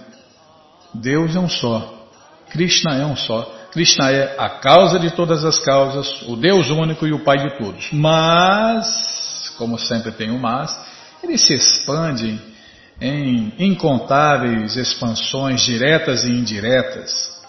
[0.93, 2.07] Deus é um só.
[2.51, 3.43] Krishna é um só.
[3.71, 7.57] Krishna é a causa de todas as causas, o Deus único e o Pai de
[7.59, 7.89] todos.
[7.93, 10.77] Mas, como sempre tem um mas,
[11.23, 12.50] ele se expande
[13.01, 17.41] em incontáveis expansões diretas e indiretas.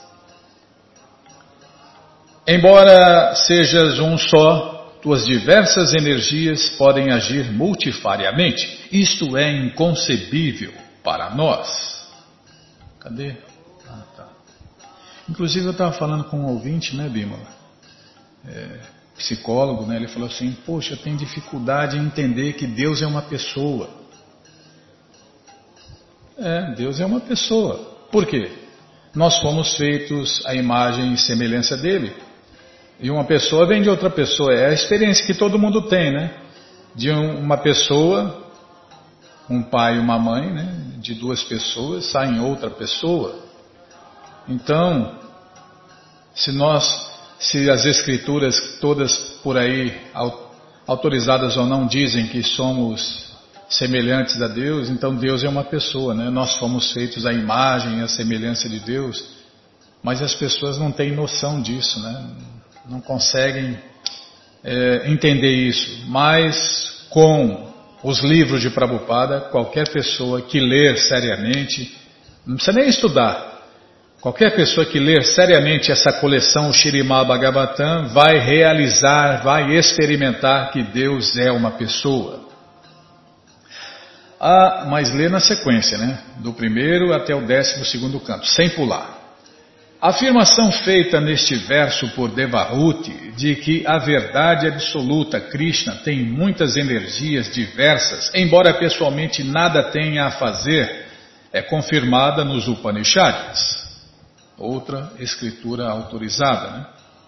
[2.48, 8.88] Embora sejas um só, tuas diversas energias podem agir multifariamente.
[8.92, 10.74] Isto é inconcebível
[11.04, 12.08] para nós.
[13.00, 13.36] Cadê?
[13.88, 14.30] Ah, tá.
[15.30, 17.38] Inclusive eu estava falando com um ouvinte, né, Bima?
[18.48, 18.80] É,
[19.18, 19.98] psicólogo, né?
[19.98, 24.01] Ele falou assim: Poxa, eu tenho dificuldade em entender que Deus é uma pessoa.
[26.42, 27.78] É, Deus é uma pessoa.
[28.12, 28.52] Por quê?
[29.14, 32.14] Nós fomos feitos à imagem e semelhança dele.
[33.00, 34.54] E uma pessoa vem de outra pessoa.
[34.54, 36.34] É a experiência que todo mundo tem, né?
[36.96, 38.44] De uma pessoa,
[39.50, 40.74] um pai e uma mãe, né?
[40.98, 43.40] De duas pessoas, saem outra pessoa.
[44.48, 45.20] Então,
[46.34, 49.14] se nós, se as escrituras todas
[49.44, 49.96] por aí,
[50.88, 53.31] autorizadas ou não, dizem que somos
[53.72, 56.30] semelhantes a Deus, então Deus é uma pessoa, né?
[56.30, 59.24] Nós fomos feitos à imagem e à semelhança de Deus,
[60.04, 62.26] mas as pessoas não têm noção disso, né?
[62.90, 63.78] não conseguem
[64.64, 66.06] é, entender isso.
[66.08, 67.72] Mas com
[68.04, 71.96] os livros de Prabhupada, qualquer pessoa que ler seriamente,
[72.46, 73.62] não precisa nem estudar,
[74.20, 81.38] qualquer pessoa que ler seriamente essa coleção o Bhagavatam vai realizar, vai experimentar que Deus
[81.38, 82.41] é uma pessoa.
[84.44, 86.18] Ah, mas lê na sequência, né?
[86.38, 89.20] Do primeiro até o décimo segundo canto, sem pular.
[90.02, 96.76] A afirmação feita neste verso por Devahuti de que a verdade absoluta Krishna tem muitas
[96.76, 101.06] energias diversas, embora pessoalmente nada tenha a fazer,
[101.54, 103.62] é confirmada nos Upanishads,
[104.58, 106.78] outra escritura autorizada.
[106.78, 106.86] Né?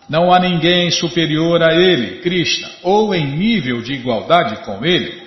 [0.09, 5.22] Não há ninguém superior a ele, Krishna, ou em nível de igualdade com ele,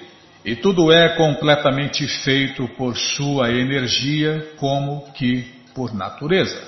[0.47, 5.43] e tudo é completamente feito por sua energia, como que
[5.75, 6.63] por natureza.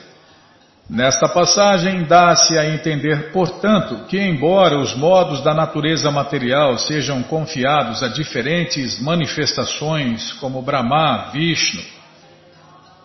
[0.91, 8.03] Nesta passagem dá-se a entender, portanto, que, embora os modos da natureza material sejam confiados
[8.03, 11.83] a diferentes manifestações, como Brahma, Vishnu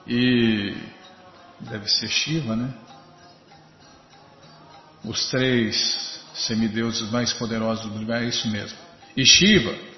[0.07, 0.75] e.
[1.59, 2.73] deve ser Shiva, né?
[5.05, 8.77] Os três semideuses mais poderosos do universo, é isso mesmo.
[9.15, 9.92] E Shiva,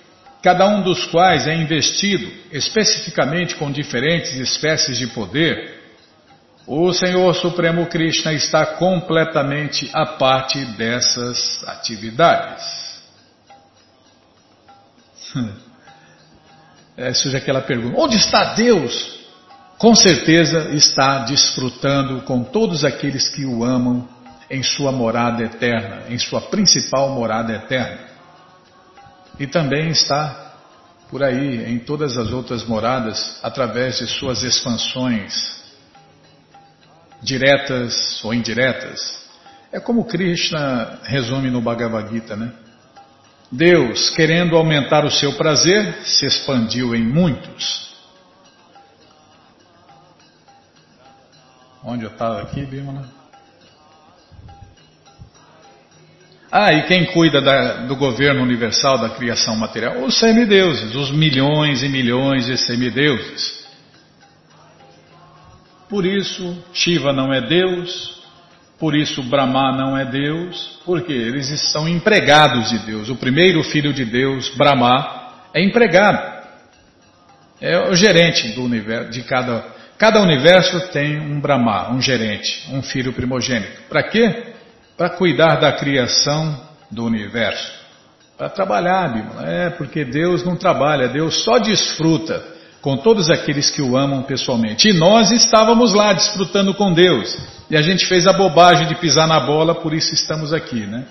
[0.45, 5.73] cada um dos quais é investido especificamente com diferentes espécies de poder
[6.67, 12.63] o Senhor Supremo Krishna está completamente à parte dessas atividades.
[16.97, 19.19] É, surge aquela pergunta: onde está Deus?
[19.77, 24.07] Com certeza está desfrutando com todos aqueles que o amam
[24.49, 28.14] em sua morada eterna, em sua principal morada eterna.
[29.39, 30.53] E também está
[31.09, 35.55] por aí em todas as outras moradas através de suas expansões
[37.21, 39.25] diretas ou indiretas.
[39.71, 42.53] É como Krishna resume no Bhagavad Gita, né?
[43.51, 47.95] Deus, querendo aumentar o seu prazer, se expandiu em muitos.
[51.83, 53.24] Onde eu estava aqui, Bimala?
[56.57, 59.97] Ah, e quem cuida da, do governo universal da criação material?
[60.05, 63.67] Os semideuses, os milhões e milhões de semideuses.
[65.89, 68.23] Por isso, Shiva não é Deus,
[68.79, 73.09] por isso Brahma não é Deus, porque eles estão empregados de Deus.
[73.09, 76.41] O primeiro filho de Deus, Brahma, é empregado.
[77.59, 79.75] É o gerente do universo, de cada.
[79.97, 83.81] Cada universo tem um Brahma, um gerente, um filho primogênito.
[83.89, 84.54] Para quê?
[84.97, 87.73] Para cuidar da criação do universo.
[88.37, 89.47] Para trabalhar, Bíblia.
[89.47, 92.43] É, porque Deus não trabalha, Deus só desfruta
[92.81, 94.89] com todos aqueles que o amam pessoalmente.
[94.89, 97.35] E nós estávamos lá desfrutando com Deus.
[97.69, 101.05] E a gente fez a bobagem de pisar na bola, por isso estamos aqui, né?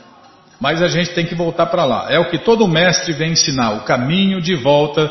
[0.60, 2.06] Mas a gente tem que voltar para lá.
[2.08, 5.10] É o que todo mestre vem ensinar, o caminho de volta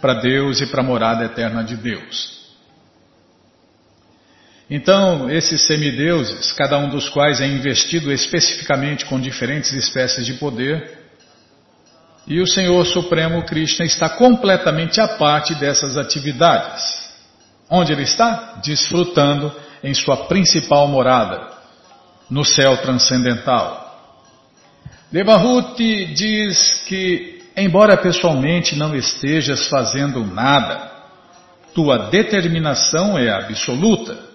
[0.00, 2.41] para Deus e para a morada eterna de Deus.
[4.74, 10.98] Então, esses semideuses, cada um dos quais é investido especificamente com diferentes espécies de poder,
[12.26, 16.82] e o Senhor Supremo Krishna está completamente à parte dessas atividades.
[17.68, 18.60] Onde ele está?
[18.64, 19.54] Desfrutando
[19.84, 21.50] em sua principal morada,
[22.30, 23.78] no céu transcendental.
[25.10, 30.90] Devahuti diz que, embora pessoalmente não estejas fazendo nada,
[31.74, 34.31] tua determinação é absoluta.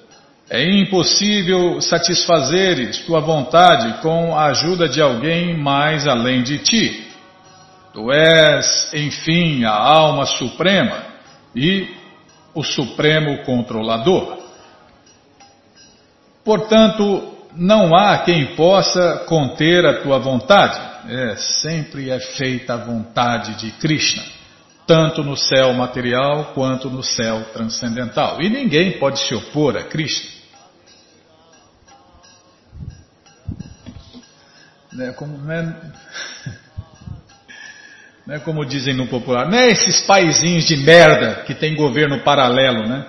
[0.49, 7.05] É impossível satisfazeres tua vontade com a ajuda de alguém mais além de ti.
[7.93, 11.03] Tu és, enfim, a alma suprema
[11.53, 11.89] e
[12.55, 14.37] o supremo controlador.
[16.45, 20.79] Portanto, não há quem possa conter a tua vontade.
[21.09, 24.23] É, sempre é feita a vontade de Krishna,
[24.85, 28.41] tanto no céu material quanto no céu transcendental.
[28.41, 30.36] E ninguém pode se opor a Krishna.
[34.99, 35.75] É, como, né?
[38.25, 42.85] Né, como dizem no popular, não é esses paizinhos de merda que tem governo paralelo,
[42.85, 43.05] né?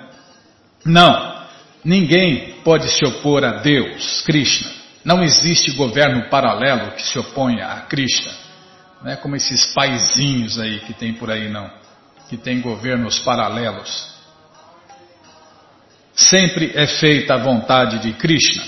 [0.84, 1.44] Não,
[1.84, 4.70] ninguém pode se opor a Deus, Krishna.
[5.04, 8.32] Não existe governo paralelo que se oponha a Krishna.
[9.02, 11.68] Não é como esses paizinhos aí que tem por aí, não.
[12.28, 14.14] Que tem governos paralelos.
[16.14, 18.64] Sempre é feita a vontade de Krishna,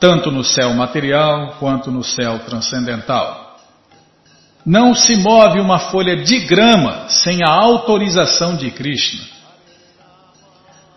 [0.00, 3.58] tanto no céu material quanto no céu transcendental.
[4.64, 9.24] Não se move uma folha de grama sem a autorização de Krishna.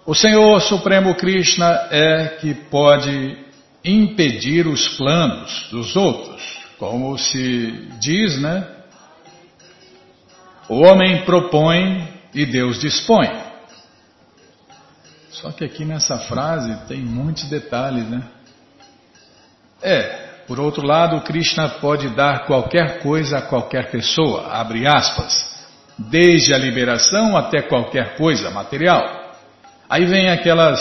[0.05, 3.37] O Senhor Supremo Krishna é que pode
[3.83, 6.41] impedir os planos dos outros,
[6.77, 8.67] como se diz, né?
[10.67, 13.29] O homem propõe e Deus dispõe.
[15.29, 18.23] Só que aqui nessa frase tem muitos detalhes, né?
[19.83, 25.53] É, por outro lado, Krishna pode dar qualquer coisa a qualquer pessoa, abre aspas,
[25.97, 29.33] desde a liberação até qualquer coisa material.
[29.89, 30.79] Aí vem aquelas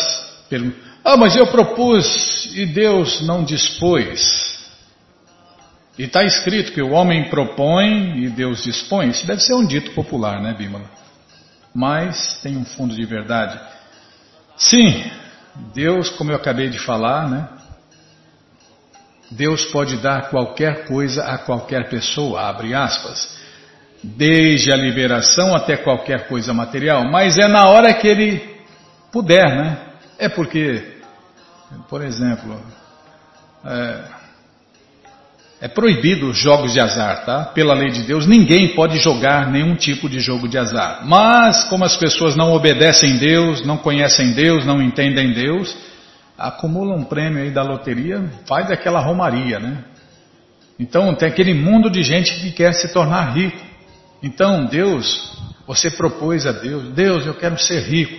[0.48, 4.62] perguntas, ah, mas eu propus e Deus não dispôs.
[5.98, 9.10] E está escrito que o homem propõe e Deus dispõe.
[9.10, 10.88] Isso deve ser um dito popular, né, Bímola?
[11.74, 13.60] Mas tem um fundo de verdade.
[14.56, 15.10] Sim,
[15.74, 17.48] Deus, como eu acabei de falar, né?
[19.36, 23.38] Deus pode dar qualquer coisa a qualquer pessoa, abre aspas,
[24.02, 28.42] desde a liberação até qualquer coisa material, mas é na hora que ele
[29.10, 29.78] puder, né?
[30.18, 30.82] É porque,
[31.88, 32.60] por exemplo,
[33.64, 34.00] é,
[35.62, 37.44] é proibido os jogos de azar, tá?
[37.44, 41.02] Pela lei de Deus, ninguém pode jogar nenhum tipo de jogo de azar.
[41.06, 45.74] Mas, como as pessoas não obedecem Deus, não conhecem Deus, não entendem Deus,
[46.36, 49.84] acumula um prêmio aí da loteria, faz aquela romaria, né?
[50.78, 53.60] Então tem aquele mundo de gente que quer se tornar rico.
[54.22, 58.16] Então Deus, você propôs a Deus, Deus, eu quero ser rico.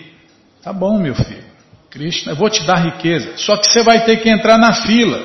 [0.62, 1.44] Tá bom, meu filho.
[1.90, 3.34] Krishna, eu vou te dar riqueza.
[3.38, 5.22] Só que você vai ter que entrar na fila,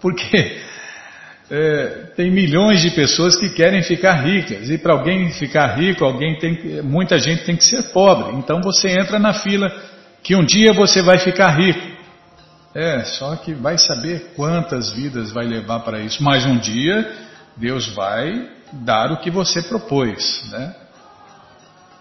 [0.00, 0.60] porque
[1.50, 1.86] é,
[2.16, 6.82] tem milhões de pessoas que querem ficar ricas e para alguém ficar rico, alguém tem,
[6.82, 8.36] muita gente tem que ser pobre.
[8.36, 9.70] Então você entra na fila
[10.22, 11.89] que um dia você vai ficar rico.
[12.74, 16.22] É, só que vai saber quantas vidas vai levar para isso.
[16.22, 17.10] Mas um dia
[17.56, 20.74] Deus vai dar o que você propôs, né?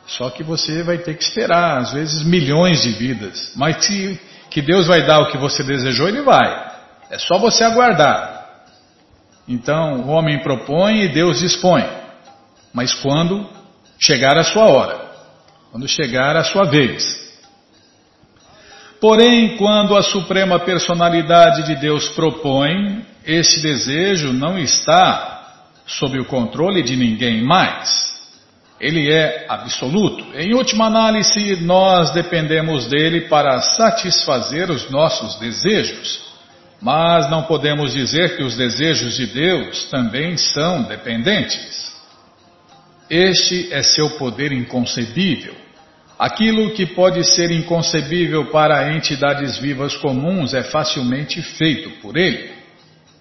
[0.06, 3.52] Só que você vai ter que esperar, às vezes milhões de vidas.
[3.56, 6.70] Mas se que Deus vai dar o que você desejou, Ele vai.
[7.12, 8.40] É só você aguardar.
[9.48, 11.84] Então, o homem propõe e Deus dispõe.
[12.74, 13.48] Mas quando
[14.00, 15.00] chegar a sua hora,
[15.72, 17.29] quando chegar a sua vez,
[19.00, 25.40] Porém, quando a Suprema Personalidade de Deus propõe, esse desejo não está
[25.86, 28.10] sob o controle de ninguém mais.
[28.80, 30.26] Ele é absoluto.
[30.36, 36.22] Em última análise, nós dependemos dele para satisfazer os nossos desejos.
[36.82, 41.90] Mas não podemos dizer que os desejos de Deus também são dependentes.
[43.10, 45.69] Este é seu poder inconcebível
[46.20, 52.52] Aquilo que pode ser inconcebível para entidades vivas comuns é facilmente feito por ele.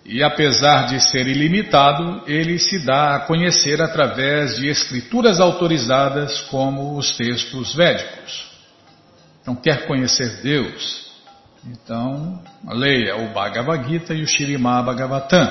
[0.04, 6.96] E apesar de ser ilimitado, ele se dá a conhecer através de escrituras autorizadas como
[6.96, 8.50] os textos védicos.
[9.42, 11.12] Então, quer conhecer Deus?
[11.66, 15.48] Então, leia o Bhagavad Gita e o Shirimá Bhagavatam.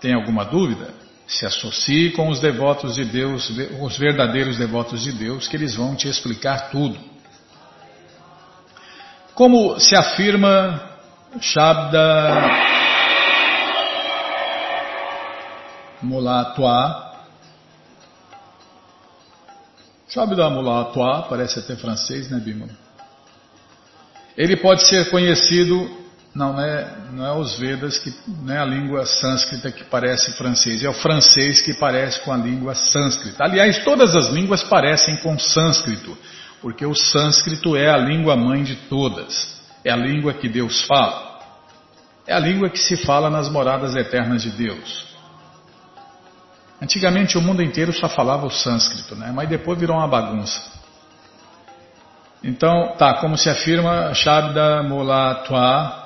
[0.00, 1.01] Tem alguma dúvida?
[1.26, 3.50] Se associe com os devotos de Deus,
[3.80, 6.98] os verdadeiros devotos de Deus, que eles vão te explicar tudo.
[9.34, 10.90] Como se afirma
[11.40, 12.50] Shabda
[16.02, 17.12] Mulatwa.
[20.08, 22.72] Shabda Mulatwa, parece até francês, né, Bimala?
[24.36, 26.01] Ele pode ser conhecido
[26.34, 30.32] não, não é, não é os Vedas que não é a língua sânscrita que parece
[30.32, 33.44] francês, é o francês que parece com a língua sânscrita.
[33.44, 36.16] Aliás, todas as línguas parecem com sânscrito,
[36.62, 41.38] porque o sânscrito é a língua mãe de todas, é a língua que Deus fala,
[42.26, 45.12] é a língua que se fala nas moradas eternas de Deus.
[46.80, 49.30] Antigamente o mundo inteiro só falava o sânscrito, né?
[49.34, 50.72] mas depois virou uma bagunça.
[52.42, 56.01] Então, tá, como se afirma Shabda Mulatwa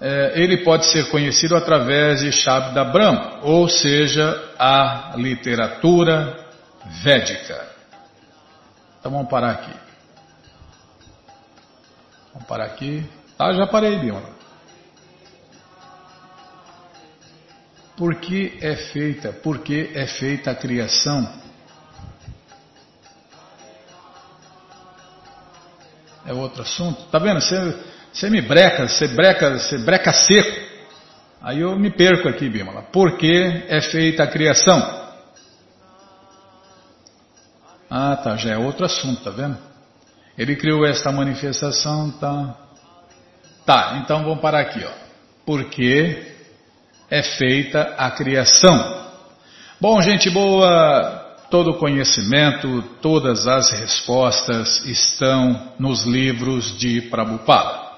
[0.00, 6.48] é, ele pode ser conhecido através de Shabda Brahma, ou seja, a literatura
[7.02, 7.68] védica.
[8.98, 9.74] Então vamos parar aqui.
[12.32, 13.06] Vamos parar aqui.
[13.38, 14.22] Ah, já parei, Bima.
[17.96, 19.32] Por que é feita?
[19.32, 21.30] Por que é feita a criação?
[26.24, 27.02] É outro assunto.
[27.10, 27.40] Tá vendo?
[27.40, 30.70] Você você me breca, você breca, você breca seco.
[31.42, 32.82] Aí eu me perco aqui, Bimala.
[32.82, 35.00] Por que é feita a criação?
[37.88, 39.58] Ah, tá, já é outro assunto, tá vendo?
[40.36, 42.56] Ele criou esta manifestação, tá?
[43.64, 44.90] Tá, então vamos parar aqui, ó.
[45.44, 46.34] Por que
[47.10, 49.08] é feita a criação?
[49.80, 57.89] Bom, gente boa, Todo o conhecimento, todas as respostas estão nos livros de Prabhupada.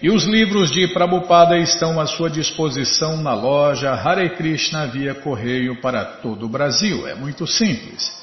[0.00, 5.80] E os livros de Prabhupada estão à sua disposição na loja Hare Krishna via correio
[5.80, 7.08] para todo o Brasil.
[7.08, 8.16] É muito simples.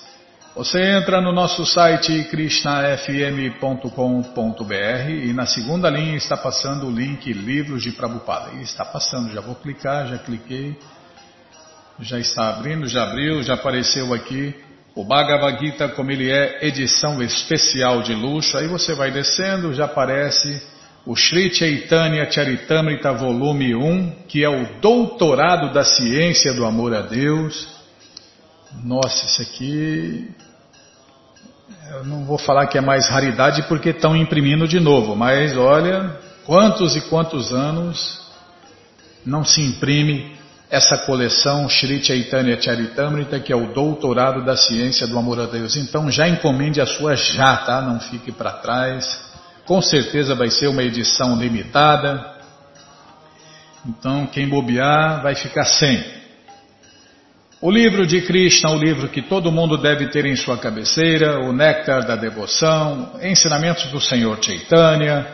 [0.55, 7.84] Você entra no nosso site krishnafm.com.br e na segunda linha está passando o link Livros
[7.84, 8.51] de Prabhupada.
[8.53, 10.80] E está passando, já vou clicar, já cliquei,
[11.99, 14.55] já está abrindo, já abriu, já apareceu aqui
[14.95, 18.57] o Bhagavad Gita como ele é, edição especial de luxo.
[18.57, 20.73] Aí você vai descendo, já aparece
[21.06, 27.01] o Sri Chaitanya Charitamrita volume 1, que é o doutorado da ciência do amor a
[27.01, 27.68] Deus.
[28.84, 30.36] Nossa, isso aqui
[31.91, 36.18] eu não vou falar que é mais raridade porque estão imprimindo de novo, mas olha,
[36.45, 38.20] quantos e quantos anos
[39.26, 40.36] não se imprime
[40.70, 45.76] essa coleção Sri Chaitanya Charitamrita, que é o doutorado da ciência do amor a Deus.
[45.76, 47.82] Então já encomende a sua já, tá?
[47.82, 49.35] Não fique para trás.
[49.66, 52.36] Com certeza vai ser uma edição limitada.
[53.88, 56.03] Então quem bobear vai ficar sem.
[57.59, 61.51] O livro de Krishna, o livro que todo mundo deve ter em sua cabeceira, o
[61.51, 65.26] Néctar da Devoção, Ensinamentos do Senhor Chaitanya,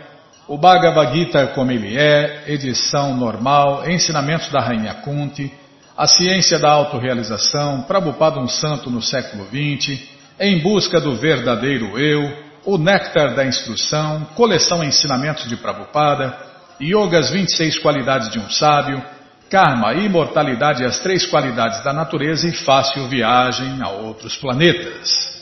[0.47, 5.51] o Bhagavad Gita como ele é, edição normal, ensinamentos da Rainha Kunti,
[5.97, 9.99] a ciência da autorrealização, Prabhupada um santo no século XX,
[10.39, 16.37] em busca do verdadeiro eu, o Néctar da Instrução, coleção Ensinamentos de Prabhupada,
[16.81, 19.03] Yoga as 26 qualidades de um sábio,
[19.49, 25.41] Karma, imortalidade e as três qualidades da natureza e fácil viagem a outros planetas.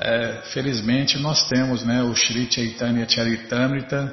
[0.00, 4.12] É, felizmente nós temos né, o Sri Chaitanya Charitamrita,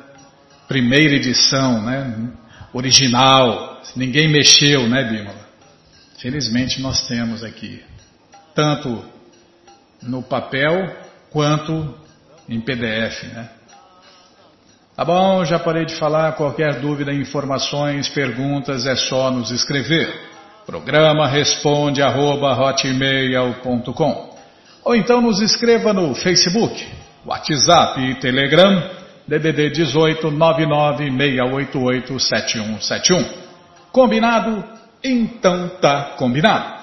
[0.67, 2.29] primeira edição, né,
[2.71, 5.49] original, ninguém mexeu, né, Bimala?
[6.19, 7.83] Felizmente nós temos aqui,
[8.53, 9.03] tanto
[10.03, 10.95] no papel
[11.31, 11.95] quanto
[12.49, 13.49] em PDF, né?
[14.95, 16.33] Tá bom, já parei de falar.
[16.33, 20.13] Qualquer dúvida, informações, perguntas, é só nos escrever.
[20.65, 22.53] Programa responde arroba,
[24.83, 26.85] ou então nos escreva no Facebook,
[27.25, 28.89] WhatsApp e Telegram,
[29.27, 33.25] DDD 18 99688 7171.
[33.91, 34.63] Combinado?
[35.03, 36.78] Então tá combinado.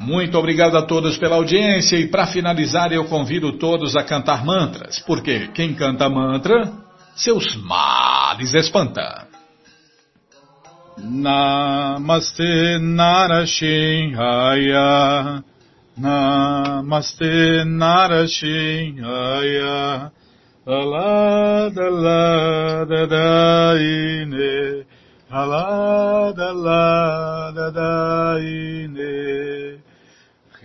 [0.00, 4.98] Muito obrigado a todos pela audiência e para finalizar eu convido todos a cantar mantras,
[5.00, 6.72] porque quem canta mantra,
[7.14, 9.28] seus males espanta.
[10.96, 15.44] Namaste Narashinhaya
[15.98, 20.10] Namaste Narashinhaya
[20.66, 23.06] Alada Lada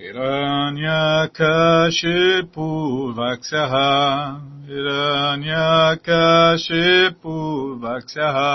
[0.05, 2.67] Hiranyakashipu
[3.17, 4.37] Vaksyaha,
[4.69, 7.35] Hiranyakashipu
[7.81, 8.53] Vaksaha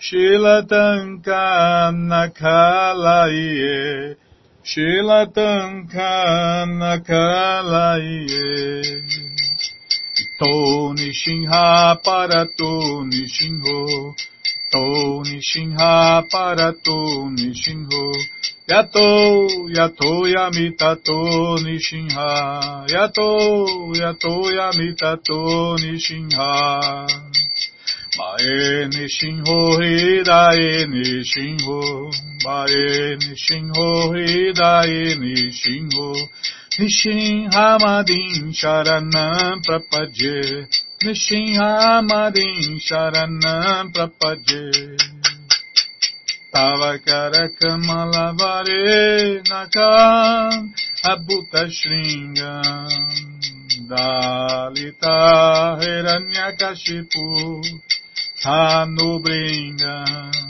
[0.00, 1.42] Shilatanka
[2.10, 4.16] Nakalaye,
[4.64, 6.10] Shilatanka
[6.66, 8.26] Nakalaye.
[10.18, 10.54] Ito
[10.94, 13.04] para, Parato
[14.70, 18.12] To Nishinha Parato Nishinho.
[18.68, 22.84] Yato Yato Yamitato Nishinha.
[22.86, 27.06] Yato Yato Yamitato Nishinha.
[28.18, 32.12] Mae Nishinho Hidae Nishinho.
[32.44, 36.28] Mae Nishinho Hidae Nishinho.
[36.78, 40.68] Nishinhamadin Sharanam Prapadye
[41.04, 44.96] नृसिंहामरीं शरणं प्रपद्ये
[46.54, 48.86] तव करकमलवरे
[49.50, 50.66] नकाम्
[51.10, 52.96] अभूतशृङ्गम्
[53.92, 55.14] दालिता
[55.82, 57.24] हिरण्यकशिपु
[58.46, 60.44] हानुभृङ्गम्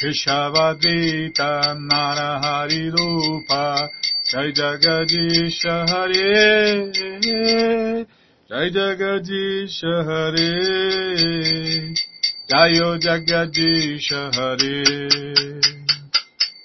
[0.00, 1.52] कृषवदीता
[1.90, 3.64] नारहरिरूपा
[4.30, 5.60] जय जगदीश
[5.90, 6.34] हरे
[8.46, 10.52] Jai Jagadisha Hare
[12.50, 14.84] Jayo Jagadisha Hare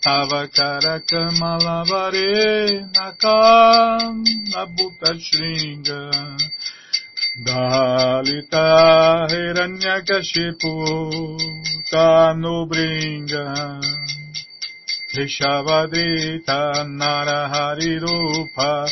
[0.05, 6.01] Avakara Kamalavare Nakam Nabhuta Shringa
[7.45, 8.67] Dalita
[9.31, 10.73] Hiranyakashipu
[11.89, 13.45] Tanubringa
[15.15, 16.59] Rishavadrita
[16.99, 18.91] Narahari Rupa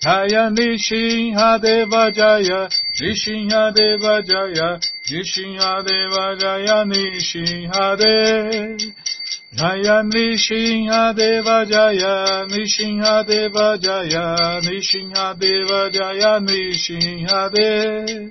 [0.00, 2.68] Jaya Nishinhadeva Jaya,
[3.00, 4.78] Nishinhadeva Jaya,
[5.10, 8.78] Nishinhadeva Jaya Nishinhadeva.
[9.54, 18.30] Jaya Nishinhadeva Jaya, Nishinhadeva Jaya, Nishinhadeva Jaya Nishinhadeva.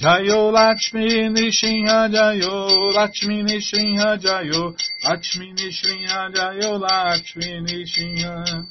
[0.00, 4.74] Jayo Lakshmi Nrishinha Jayo, Lakshmi Nrishinha Jayo,
[5.04, 8.64] Lakshmi Nrishinha Jayo, Lakshmi Nrishinha.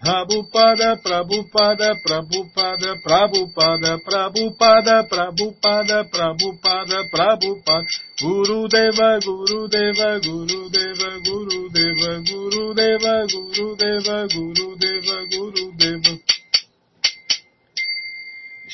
[0.00, 7.86] Prabhupada, Prabhupada, Prabhupada, Prabhupada, Prabhupada, Prabhupada, Prabhupada, Prabhupada,
[8.22, 13.26] Guru Deva, Guru Deva, Guru Deva, Guru Deva,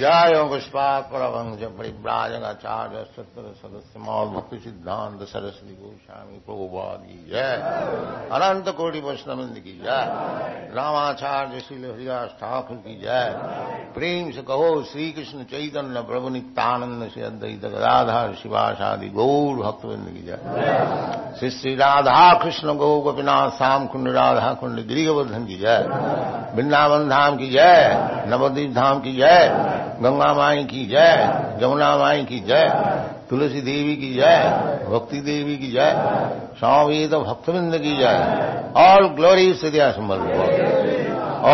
[0.00, 0.34] جائے
[0.72, 7.56] پاک پرم جبڑا چار ستر سدس مول بھکتی سدھانت سرسوتی گوشامی پرواد کی جائے۔
[8.48, 10.06] انت کوٹی وشنمند کی جائے۔
[10.74, 13.30] راماچاریہ شیل ہریاس، ٹھاکر کی جائے۔
[13.94, 18.20] پریم سے کہو شری کشن چیتن پربھ نتانند سے ادیت رادھا
[18.78, 20.40] شادی گور بھکت بند کی جائے۔
[21.38, 25.84] شری شری رادھا کشن گو گوپیناتھ سام کنڈ رادھا کنڈ گری گوردھن کی جائے۔
[26.56, 27.84] بنداون دھام کی جائے
[28.30, 29.48] نودیپ دھام کی جائے۔
[30.02, 31.16] گنگا مائی کی جائے
[31.60, 32.64] جمنا مائی کی جے،
[33.28, 34.40] تلسی دیوی کی جائے
[34.90, 35.94] بھکتی دیوی کی جائے
[36.60, 38.20] سامویت بھکت بند کی جائے
[38.88, 40.18] آل گلوری استدیا سمر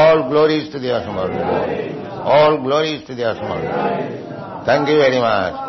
[0.01, 1.31] آل گلوری استدیا سمر
[2.39, 3.61] آل گلوری استدیا سمر
[4.65, 5.68] تھینک یو ویری مچ